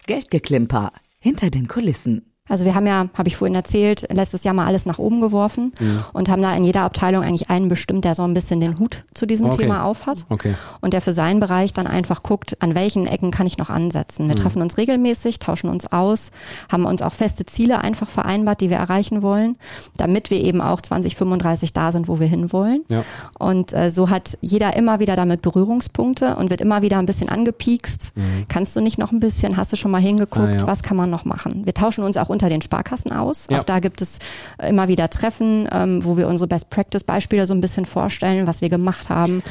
Geldgeklimper 0.06 0.92
hinter 1.18 1.50
den 1.50 1.66
Kulissen. 1.66 2.35
Also 2.48 2.64
wir 2.64 2.74
haben 2.74 2.86
ja, 2.86 3.06
habe 3.14 3.28
ich 3.28 3.36
vorhin 3.36 3.54
erzählt, 3.54 4.06
letztes 4.12 4.44
Jahr 4.44 4.54
mal 4.54 4.66
alles 4.66 4.86
nach 4.86 4.98
oben 4.98 5.20
geworfen 5.20 5.72
mhm. 5.80 6.04
und 6.12 6.28
haben 6.28 6.42
da 6.42 6.54
in 6.54 6.64
jeder 6.64 6.82
Abteilung 6.82 7.22
eigentlich 7.22 7.50
einen 7.50 7.68
bestimmt, 7.68 8.04
der 8.04 8.14
so 8.14 8.22
ein 8.22 8.34
bisschen 8.34 8.60
den 8.60 8.78
Hut 8.78 9.04
zu 9.12 9.26
diesem 9.26 9.46
okay. 9.46 9.62
Thema 9.62 9.84
aufhat. 9.84 10.24
Okay. 10.28 10.54
Und 10.80 10.92
der 10.92 11.00
für 11.00 11.12
seinen 11.12 11.40
Bereich 11.40 11.72
dann 11.72 11.86
einfach 11.86 12.22
guckt, 12.22 12.62
an 12.62 12.74
welchen 12.74 13.06
Ecken 13.06 13.30
kann 13.30 13.46
ich 13.46 13.58
noch 13.58 13.70
ansetzen. 13.70 14.28
Wir 14.28 14.36
mhm. 14.36 14.40
treffen 14.40 14.62
uns 14.62 14.76
regelmäßig, 14.78 15.38
tauschen 15.38 15.68
uns 15.68 15.92
aus, 15.92 16.30
haben 16.70 16.84
uns 16.84 17.02
auch 17.02 17.12
feste 17.12 17.46
Ziele 17.46 17.80
einfach 17.80 18.08
vereinbart, 18.08 18.60
die 18.60 18.70
wir 18.70 18.76
erreichen 18.76 19.22
wollen, 19.22 19.56
damit 19.96 20.30
wir 20.30 20.40
eben 20.40 20.60
auch 20.60 20.80
2035 20.80 21.72
da 21.72 21.90
sind, 21.92 22.08
wo 22.08 22.20
wir 22.20 22.26
hinwollen. 22.26 22.84
Ja. 22.90 23.04
Und 23.38 23.72
äh, 23.72 23.90
so 23.90 24.10
hat 24.10 24.38
jeder 24.40 24.76
immer 24.76 25.00
wieder 25.00 25.16
damit 25.16 25.42
Berührungspunkte 25.42 26.36
und 26.36 26.50
wird 26.50 26.60
immer 26.60 26.82
wieder 26.82 26.98
ein 26.98 27.06
bisschen 27.06 27.28
angepiekst. 27.28 28.12
Mhm. 28.14 28.44
Kannst 28.48 28.76
du 28.76 28.80
nicht 28.80 28.98
noch 28.98 29.12
ein 29.12 29.20
bisschen, 29.20 29.56
hast 29.56 29.72
du 29.72 29.76
schon 29.76 29.90
mal 29.90 30.00
hingeguckt, 30.00 30.46
ah, 30.46 30.56
ja. 30.60 30.66
was 30.66 30.82
kann 30.82 30.96
man 30.96 31.10
noch 31.10 31.24
machen? 31.24 31.62
Wir 31.64 31.74
tauschen 31.74 32.04
uns 32.04 32.16
auch 32.16 32.28
unter 32.36 32.50
den 32.50 32.60
Sparkassen 32.60 33.12
aus. 33.12 33.46
Ja. 33.50 33.60
Auch 33.60 33.64
da 33.64 33.80
gibt 33.80 34.02
es 34.02 34.18
immer 34.62 34.88
wieder 34.88 35.08
Treffen, 35.08 35.66
ähm, 35.72 36.04
wo 36.04 36.18
wir 36.18 36.28
unsere 36.28 36.46
Best-Practice-Beispiele 36.48 37.46
so 37.46 37.54
ein 37.54 37.62
bisschen 37.62 37.86
vorstellen, 37.86 38.46
was 38.46 38.60
wir 38.60 38.68
gemacht 38.68 39.08
haben. 39.08 39.42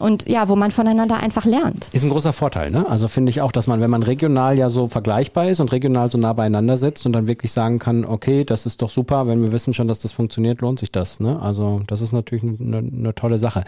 Und 0.00 0.28
ja, 0.28 0.48
wo 0.48 0.56
man 0.56 0.72
voneinander 0.72 1.18
einfach 1.22 1.44
lernt. 1.44 1.88
Ist 1.92 2.02
ein 2.02 2.10
großer 2.10 2.32
Vorteil, 2.32 2.72
ne? 2.72 2.88
Also 2.88 3.06
finde 3.06 3.30
ich 3.30 3.40
auch, 3.40 3.52
dass 3.52 3.68
man, 3.68 3.80
wenn 3.80 3.90
man 3.90 4.02
regional 4.02 4.58
ja 4.58 4.68
so 4.68 4.88
vergleichbar 4.88 5.48
ist 5.48 5.60
und 5.60 5.70
regional 5.70 6.10
so 6.10 6.18
nah 6.18 6.32
beieinander 6.32 6.76
sitzt 6.76 7.06
und 7.06 7.12
dann 7.12 7.28
wirklich 7.28 7.52
sagen 7.52 7.78
kann, 7.78 8.04
okay, 8.04 8.42
das 8.44 8.66
ist 8.66 8.82
doch 8.82 8.90
super, 8.90 9.28
wenn 9.28 9.42
wir 9.42 9.52
wissen 9.52 9.72
schon, 9.72 9.86
dass 9.86 10.00
das 10.00 10.10
funktioniert, 10.10 10.60
lohnt 10.60 10.80
sich 10.80 10.90
das. 10.90 11.20
Ne? 11.20 11.40
Also 11.40 11.82
das 11.86 12.00
ist 12.00 12.12
natürlich 12.12 12.42
eine, 12.42 12.78
eine 12.78 13.14
tolle 13.14 13.38
Sache. 13.38 13.62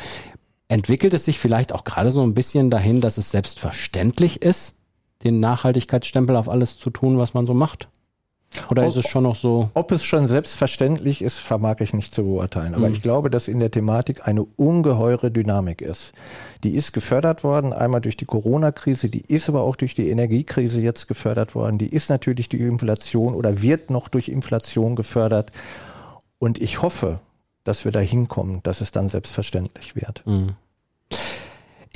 Entwickelt 0.66 1.14
es 1.14 1.24
sich 1.24 1.38
vielleicht 1.38 1.72
auch 1.72 1.84
gerade 1.84 2.10
so 2.10 2.22
ein 2.22 2.34
bisschen 2.34 2.70
dahin, 2.70 3.00
dass 3.00 3.18
es 3.18 3.30
selbstverständlich 3.30 4.42
ist, 4.42 4.74
den 5.22 5.38
Nachhaltigkeitsstempel 5.38 6.34
auf 6.34 6.48
alles 6.48 6.76
zu 6.76 6.90
tun, 6.90 7.18
was 7.18 7.34
man 7.34 7.46
so 7.46 7.54
macht? 7.54 7.88
Oder 8.70 8.82
ob, 8.82 8.88
ist 8.88 8.96
es 8.96 9.08
schon 9.08 9.24
noch 9.24 9.36
so? 9.36 9.70
Ob 9.74 9.92
es 9.92 10.04
schon 10.04 10.28
selbstverständlich 10.28 11.22
ist, 11.22 11.38
vermag 11.38 11.76
ich 11.80 11.92
nicht 11.92 12.14
zu 12.14 12.24
beurteilen. 12.24 12.74
Aber 12.74 12.88
mhm. 12.88 12.94
ich 12.94 13.02
glaube, 13.02 13.30
dass 13.30 13.48
in 13.48 13.60
der 13.60 13.70
Thematik 13.70 14.26
eine 14.26 14.44
ungeheure 14.44 15.30
Dynamik 15.30 15.82
ist. 15.82 16.12
Die 16.64 16.74
ist 16.74 16.92
gefördert 16.92 17.44
worden, 17.44 17.72
einmal 17.72 18.00
durch 18.00 18.16
die 18.16 18.24
Corona-Krise, 18.24 19.08
die 19.08 19.20
ist 19.20 19.48
aber 19.48 19.62
auch 19.62 19.76
durch 19.76 19.94
die 19.94 20.08
Energiekrise 20.10 20.80
jetzt 20.80 21.06
gefördert 21.06 21.54
worden. 21.54 21.78
Die 21.78 21.88
ist 21.88 22.08
natürlich 22.08 22.48
durch 22.48 22.62
Inflation 22.62 23.34
oder 23.34 23.62
wird 23.62 23.90
noch 23.90 24.08
durch 24.08 24.28
Inflation 24.28 24.96
gefördert. 24.96 25.50
Und 26.38 26.60
ich 26.60 26.82
hoffe, 26.82 27.20
dass 27.64 27.84
wir 27.84 27.92
da 27.92 28.00
hinkommen, 28.00 28.60
dass 28.62 28.80
es 28.80 28.92
dann 28.92 29.08
selbstverständlich 29.08 29.96
wird. 29.96 30.22
Mhm. 30.26 30.56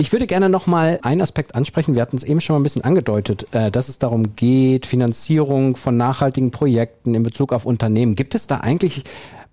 Ich 0.01 0.11
würde 0.11 0.25
gerne 0.25 0.49
noch 0.49 0.65
mal 0.65 0.97
einen 1.03 1.21
Aspekt 1.21 1.53
ansprechen. 1.53 1.93
Wir 1.93 2.01
hatten 2.01 2.17
es 2.17 2.23
eben 2.23 2.41
schon 2.41 2.55
mal 2.55 2.59
ein 2.59 2.63
bisschen 2.63 2.83
angedeutet, 2.83 3.45
äh, 3.51 3.69
dass 3.69 3.87
es 3.87 3.99
darum 3.99 4.35
geht, 4.35 4.87
Finanzierung 4.87 5.75
von 5.75 5.95
nachhaltigen 5.95 6.49
Projekten 6.49 7.13
in 7.13 7.21
Bezug 7.21 7.53
auf 7.53 7.67
Unternehmen. 7.67 8.15
Gibt 8.15 8.33
es 8.33 8.47
da 8.47 8.61
eigentlich 8.61 9.03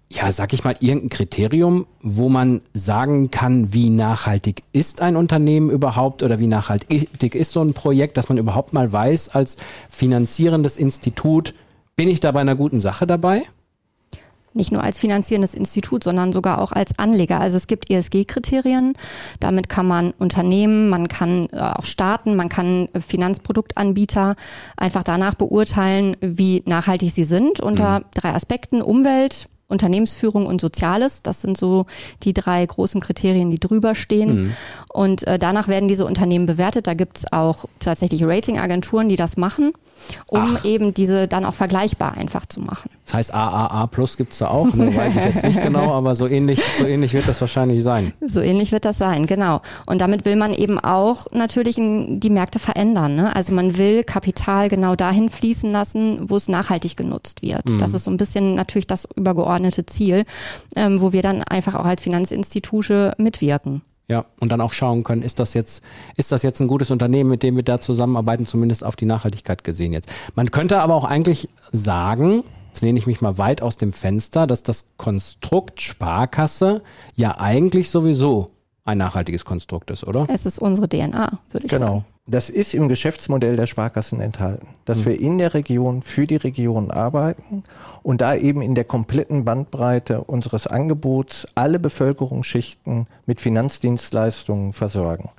ja, 0.08 0.32
sag 0.32 0.54
ich 0.54 0.64
mal, 0.64 0.74
irgendein 0.80 1.10
Kriterium, 1.10 1.86
wo 2.00 2.30
man 2.30 2.62
sagen 2.72 3.30
kann, 3.30 3.74
wie 3.74 3.90
nachhaltig 3.90 4.62
ist 4.72 5.02
ein 5.02 5.16
Unternehmen 5.16 5.68
überhaupt 5.68 6.22
oder 6.22 6.38
wie 6.38 6.46
nachhaltig 6.46 7.34
ist 7.34 7.52
so 7.52 7.60
ein 7.60 7.74
Projekt, 7.74 8.16
dass 8.16 8.30
man 8.30 8.38
überhaupt 8.38 8.72
mal 8.72 8.90
weiß, 8.90 9.34
als 9.34 9.58
finanzierendes 9.90 10.78
Institut, 10.78 11.52
bin 11.94 12.08
ich 12.08 12.20
da 12.20 12.32
bei 12.32 12.40
einer 12.40 12.56
guten 12.56 12.80
Sache 12.80 13.06
dabei? 13.06 13.42
Nicht 14.58 14.72
nur 14.72 14.82
als 14.82 14.98
finanzierendes 14.98 15.54
Institut, 15.54 16.04
sondern 16.04 16.34
sogar 16.34 16.60
auch 16.60 16.72
als 16.72 16.98
Anleger. 16.98 17.40
Also 17.40 17.56
es 17.56 17.66
gibt 17.66 17.90
ESG-Kriterien. 17.90 18.92
Damit 19.40 19.70
kann 19.70 19.86
man 19.86 20.10
Unternehmen, 20.18 20.90
man 20.90 21.08
kann 21.08 21.48
äh, 21.52 21.58
auch 21.58 21.86
Staaten, 21.86 22.36
man 22.36 22.50
kann 22.50 22.88
Finanzproduktanbieter 23.00 24.36
einfach 24.76 25.02
danach 25.02 25.34
beurteilen, 25.34 26.16
wie 26.20 26.62
nachhaltig 26.66 27.10
sie 27.12 27.24
sind 27.24 27.60
unter 27.60 28.00
mhm. 28.00 28.04
drei 28.14 28.34
Aspekten. 28.34 28.82
Umwelt, 28.82 29.48
Unternehmensführung 29.68 30.46
und 30.46 30.60
Soziales. 30.60 31.22
Das 31.22 31.42
sind 31.42 31.56
so 31.56 31.86
die 32.22 32.32
drei 32.32 32.64
großen 32.64 33.00
Kriterien, 33.00 33.50
die 33.50 33.60
drüber 33.60 33.94
stehen. 33.94 34.42
Mhm. 34.42 34.56
Und 34.88 35.26
äh, 35.26 35.38
danach 35.38 35.68
werden 35.68 35.88
diese 35.88 36.06
Unternehmen 36.06 36.46
bewertet. 36.46 36.86
Da 36.86 36.94
gibt 36.94 37.18
es 37.18 37.32
auch 37.32 37.66
tatsächlich 37.78 38.24
Ratingagenturen, 38.24 39.08
die 39.08 39.16
das 39.16 39.36
machen, 39.36 39.72
um 40.26 40.56
Ach. 40.56 40.64
eben 40.64 40.94
diese 40.94 41.28
dann 41.28 41.44
auch 41.44 41.54
vergleichbar 41.54 42.14
einfach 42.14 42.46
zu 42.46 42.60
machen. 42.60 42.90
Das 43.08 43.14
heißt 43.14 43.34
AAA 43.34 43.86
Plus 43.88 44.16
gibt 44.16 44.32
es 44.32 44.38
da 44.38 44.48
auch, 44.48 44.72
ne? 44.74 44.94
weiß 44.94 45.16
ich 45.16 45.24
jetzt 45.24 45.44
nicht 45.44 45.62
genau, 45.62 45.92
aber 45.94 46.14
so 46.14 46.26
ähnlich, 46.26 46.62
so 46.76 46.86
ähnlich 46.86 47.14
wird 47.14 47.26
das 47.26 47.40
wahrscheinlich 47.40 47.82
sein. 47.82 48.12
So 48.20 48.40
ähnlich 48.40 48.70
wird 48.72 48.84
das 48.84 48.98
sein, 48.98 49.26
genau. 49.26 49.60
Und 49.86 50.00
damit 50.00 50.24
will 50.24 50.36
man 50.36 50.54
eben 50.54 50.78
auch 50.78 51.26
natürlich 51.32 51.76
die 51.76 52.30
Märkte 52.30 52.58
verändern. 52.58 53.16
Ne? 53.16 53.34
Also 53.34 53.52
man 53.52 53.76
will 53.76 54.04
Kapital 54.04 54.68
genau 54.68 54.94
dahin 54.94 55.30
fließen 55.30 55.72
lassen, 55.72 56.28
wo 56.28 56.36
es 56.36 56.48
nachhaltig 56.48 56.96
genutzt 56.96 57.42
wird. 57.42 57.68
Mhm. 57.68 57.78
Das 57.78 57.94
ist 57.94 58.04
so 58.04 58.10
ein 58.10 58.16
bisschen 58.16 58.54
natürlich 58.54 58.86
das 58.86 59.08
übergeordnete 59.16 59.48
übergeordnete 59.48 59.86
Ziel, 59.86 60.24
ähm, 60.76 61.00
wo 61.00 61.12
wir 61.12 61.22
dann 61.22 61.42
einfach 61.42 61.74
auch 61.74 61.84
als 61.84 62.02
Finanzinstitute 62.02 63.14
mitwirken. 63.18 63.82
Ja, 64.10 64.24
und 64.40 64.50
dann 64.50 64.62
auch 64.62 64.72
schauen 64.72 65.04
können, 65.04 65.20
ist 65.20 65.38
das 65.38 65.52
jetzt, 65.52 65.82
ist 66.16 66.32
das 66.32 66.42
jetzt 66.42 66.60
ein 66.60 66.68
gutes 66.68 66.90
Unternehmen, 66.90 67.28
mit 67.28 67.42
dem 67.42 67.56
wir 67.56 67.62
da 67.62 67.78
zusammenarbeiten, 67.78 68.46
zumindest 68.46 68.82
auf 68.82 68.96
die 68.96 69.04
Nachhaltigkeit 69.04 69.64
gesehen 69.64 69.92
jetzt. 69.92 70.08
Man 70.34 70.50
könnte 70.50 70.80
aber 70.80 70.94
auch 70.94 71.04
eigentlich 71.04 71.50
sagen, 71.72 72.42
jetzt 72.78 72.84
lehne 72.84 72.98
ich 73.00 73.08
mich 73.08 73.20
mal 73.20 73.38
weit 73.38 73.60
aus 73.60 73.76
dem 73.76 73.92
Fenster, 73.92 74.46
dass 74.46 74.62
das 74.62 74.92
Konstrukt 74.96 75.82
Sparkasse 75.82 76.82
ja 77.16 77.36
eigentlich 77.36 77.90
sowieso 77.90 78.50
ein 78.84 78.98
nachhaltiges 78.98 79.44
Konstrukt 79.44 79.90
ist, 79.90 80.04
oder? 80.04 80.28
Es 80.32 80.46
ist 80.46 80.60
unsere 80.60 80.88
DNA, 80.88 81.40
würde 81.50 81.66
ich 81.66 81.70
genau. 81.70 81.86
sagen. 81.86 81.98
Genau. 81.98 82.04
Das 82.28 82.50
ist 82.50 82.74
im 82.74 82.88
Geschäftsmodell 82.88 83.56
der 83.56 83.66
Sparkassen 83.66 84.20
enthalten, 84.20 84.68
dass 84.84 85.00
mhm. 85.00 85.06
wir 85.06 85.20
in 85.20 85.38
der 85.38 85.54
Region 85.54 86.02
für 86.02 86.28
die 86.28 86.36
Region 86.36 86.92
arbeiten 86.92 87.64
und 88.04 88.20
da 88.20 88.36
eben 88.36 88.62
in 88.62 88.76
der 88.76 88.84
kompletten 88.84 89.44
Bandbreite 89.44 90.22
unseres 90.22 90.68
Angebots 90.68 91.48
alle 91.56 91.80
Bevölkerungsschichten 91.80 93.06
mit 93.26 93.40
Finanzdienstleistungen 93.40 94.72
versorgen. 94.72 95.30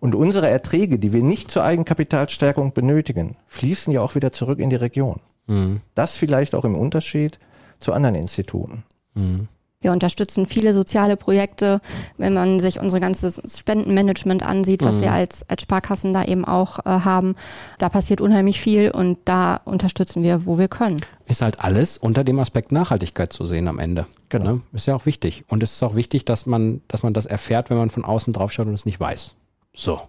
Und 0.00 0.16
unsere 0.16 0.48
Erträge, 0.48 0.98
die 0.98 1.12
wir 1.12 1.22
nicht 1.22 1.50
zur 1.50 1.62
Eigenkapitalstärkung 1.62 2.72
benötigen, 2.72 3.36
fließen 3.46 3.92
ja 3.92 4.00
auch 4.00 4.16
wieder 4.16 4.32
zurück 4.32 4.58
in 4.58 4.70
die 4.70 4.76
Region. 4.76 5.20
Mhm. 5.46 5.80
Das 5.94 6.16
vielleicht 6.16 6.54
auch 6.54 6.64
im 6.64 6.74
Unterschied 6.74 7.38
zu 7.78 7.92
anderen 7.92 8.14
Instituten. 8.14 8.84
Mhm. 9.14 9.48
Wir 9.82 9.90
unterstützen 9.90 10.46
viele 10.46 10.72
soziale 10.72 11.16
Projekte, 11.16 11.80
wenn 12.16 12.32
man 12.32 12.60
sich 12.60 12.78
unsere 12.78 13.00
ganze 13.00 13.32
Spendenmanagement 13.32 14.44
ansieht, 14.44 14.84
was 14.84 14.96
mhm. 14.96 15.00
wir 15.02 15.12
als, 15.12 15.44
als 15.50 15.62
Sparkassen 15.62 16.14
da 16.14 16.24
eben 16.24 16.44
auch 16.44 16.78
äh, 16.78 16.82
haben. 16.84 17.34
Da 17.78 17.88
passiert 17.88 18.20
unheimlich 18.20 18.60
viel 18.60 18.92
und 18.92 19.18
da 19.24 19.56
unterstützen 19.64 20.22
wir, 20.22 20.46
wo 20.46 20.56
wir 20.56 20.68
können. 20.68 21.00
Ist 21.26 21.42
halt 21.42 21.60
alles 21.60 21.98
unter 21.98 22.22
dem 22.22 22.38
Aspekt 22.38 22.70
Nachhaltigkeit 22.70 23.32
zu 23.32 23.44
sehen 23.46 23.66
am 23.66 23.80
Ende. 23.80 24.06
Genau. 24.28 24.52
Ne? 24.52 24.60
Ist 24.72 24.86
ja 24.86 24.94
auch 24.94 25.04
wichtig. 25.04 25.44
Und 25.48 25.64
es 25.64 25.72
ist 25.72 25.82
auch 25.82 25.96
wichtig, 25.96 26.24
dass 26.24 26.46
man, 26.46 26.80
dass 26.86 27.02
man 27.02 27.12
das 27.12 27.26
erfährt, 27.26 27.68
wenn 27.68 27.76
man 27.76 27.90
von 27.90 28.04
außen 28.04 28.32
drauf 28.32 28.52
schaut 28.52 28.68
und 28.68 28.74
es 28.74 28.86
nicht 28.86 29.00
weiß. 29.00 29.34
So. 29.74 30.00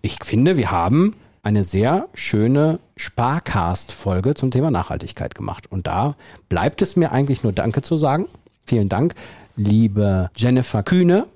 Ich 0.00 0.16
finde, 0.24 0.56
wir 0.56 0.70
haben 0.70 1.14
eine 1.42 1.64
sehr 1.64 2.08
schöne 2.14 2.78
Sparcast-Folge 2.96 4.34
zum 4.34 4.50
Thema 4.50 4.70
Nachhaltigkeit 4.70 5.34
gemacht. 5.34 5.70
Und 5.70 5.86
da 5.86 6.16
bleibt 6.48 6.82
es 6.82 6.96
mir 6.96 7.12
eigentlich 7.12 7.42
nur 7.42 7.52
Danke 7.52 7.82
zu 7.82 7.96
sagen. 7.96 8.26
Vielen 8.64 8.88
Dank, 8.88 9.14
liebe 9.56 10.30
Jennifer 10.36 10.82
Kühne. 10.82 11.26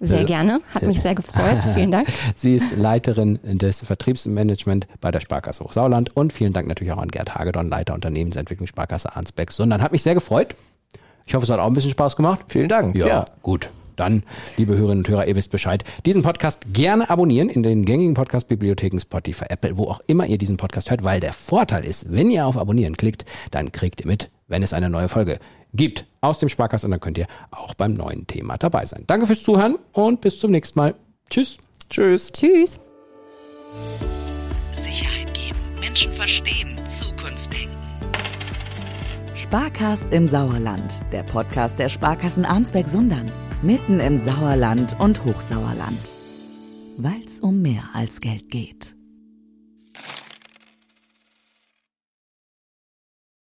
Sehr 0.00 0.22
äh, 0.22 0.24
gerne, 0.24 0.60
hat 0.74 0.82
mich 0.82 1.00
sehr 1.00 1.14
gefreut. 1.14 1.58
Vielen 1.74 1.92
Dank. 1.92 2.08
Sie 2.36 2.56
ist 2.56 2.76
Leiterin 2.76 3.38
des 3.44 3.80
Vertriebsmanagement 3.80 4.88
bei 5.00 5.12
der 5.12 5.20
Sparkasse 5.20 5.62
Hochsauerland 5.62 6.16
und 6.16 6.32
vielen 6.32 6.52
Dank 6.52 6.66
natürlich 6.66 6.92
auch 6.92 6.98
an 6.98 7.08
Gerd 7.08 7.36
Hagedorn, 7.36 7.68
Leiter 7.68 7.94
Unternehmensentwicklung 7.94 8.66
Sparkasse 8.66 9.14
Arnsbeck. 9.14 9.52
Sondern 9.52 9.80
hat 9.80 9.92
mich 9.92 10.02
sehr 10.02 10.14
gefreut. 10.14 10.56
Ich 11.24 11.34
hoffe, 11.34 11.44
es 11.44 11.50
hat 11.50 11.60
auch 11.60 11.66
ein 11.66 11.74
bisschen 11.74 11.92
Spaß 11.92 12.16
gemacht. 12.16 12.42
Vielen 12.48 12.68
Dank. 12.68 12.96
Ja, 12.96 13.06
ja. 13.06 13.24
gut. 13.42 13.70
Dann, 13.96 14.22
liebe 14.56 14.76
Hörerinnen 14.76 14.98
und 14.98 15.08
Hörer, 15.08 15.26
ihr 15.26 15.36
wisst 15.36 15.50
Bescheid. 15.50 15.84
Diesen 16.06 16.22
Podcast 16.22 16.72
gerne 16.72 17.10
abonnieren 17.10 17.48
in 17.48 17.62
den 17.62 17.84
gängigen 17.84 18.14
Podcast-Bibliotheken 18.14 18.98
Spotify, 19.00 19.46
Apple, 19.48 19.76
wo 19.76 19.84
auch 19.84 20.00
immer 20.06 20.26
ihr 20.26 20.38
diesen 20.38 20.56
Podcast 20.56 20.90
hört, 20.90 21.04
weil 21.04 21.20
der 21.20 21.32
Vorteil 21.32 21.84
ist, 21.84 22.12
wenn 22.12 22.30
ihr 22.30 22.46
auf 22.46 22.56
Abonnieren 22.56 22.96
klickt, 22.96 23.24
dann 23.50 23.72
kriegt 23.72 24.00
ihr 24.00 24.06
mit, 24.06 24.30
wenn 24.48 24.62
es 24.62 24.72
eine 24.72 24.90
neue 24.90 25.08
Folge 25.08 25.38
gibt 25.74 26.06
aus 26.20 26.38
dem 26.38 26.48
Sparkast 26.48 26.84
und 26.84 26.90
dann 26.90 27.00
könnt 27.00 27.18
ihr 27.18 27.26
auch 27.50 27.74
beim 27.74 27.94
neuen 27.94 28.26
Thema 28.26 28.58
dabei 28.58 28.86
sein. 28.86 29.04
Danke 29.06 29.26
fürs 29.26 29.42
Zuhören 29.42 29.76
und 29.92 30.20
bis 30.20 30.38
zum 30.38 30.50
nächsten 30.50 30.78
Mal. 30.78 30.94
Tschüss. 31.30 31.58
Tschüss. 31.88 32.30
Tschüss. 32.32 32.80
Sicherheit 34.72 35.32
geben, 35.34 35.58
Menschen 35.80 36.12
verstehen, 36.12 36.78
Zukunft 36.84 37.52
denken. 37.52 37.76
Sparkast 39.34 40.06
im 40.10 40.28
Sauerland, 40.28 40.94
der 41.12 41.22
Podcast 41.24 41.78
der 41.78 41.88
Sparkassen 41.88 42.44
Arnsberg-Sundern, 42.44 43.30
mitten 43.62 44.00
im 44.00 44.18
Sauerland 44.18 44.98
und 44.98 45.24
Hochsauerland. 45.24 46.12
Weil's 46.96 47.40
um 47.40 47.62
mehr 47.62 47.84
als 47.94 48.20
Geld 48.20 48.50
geht. 48.50 48.96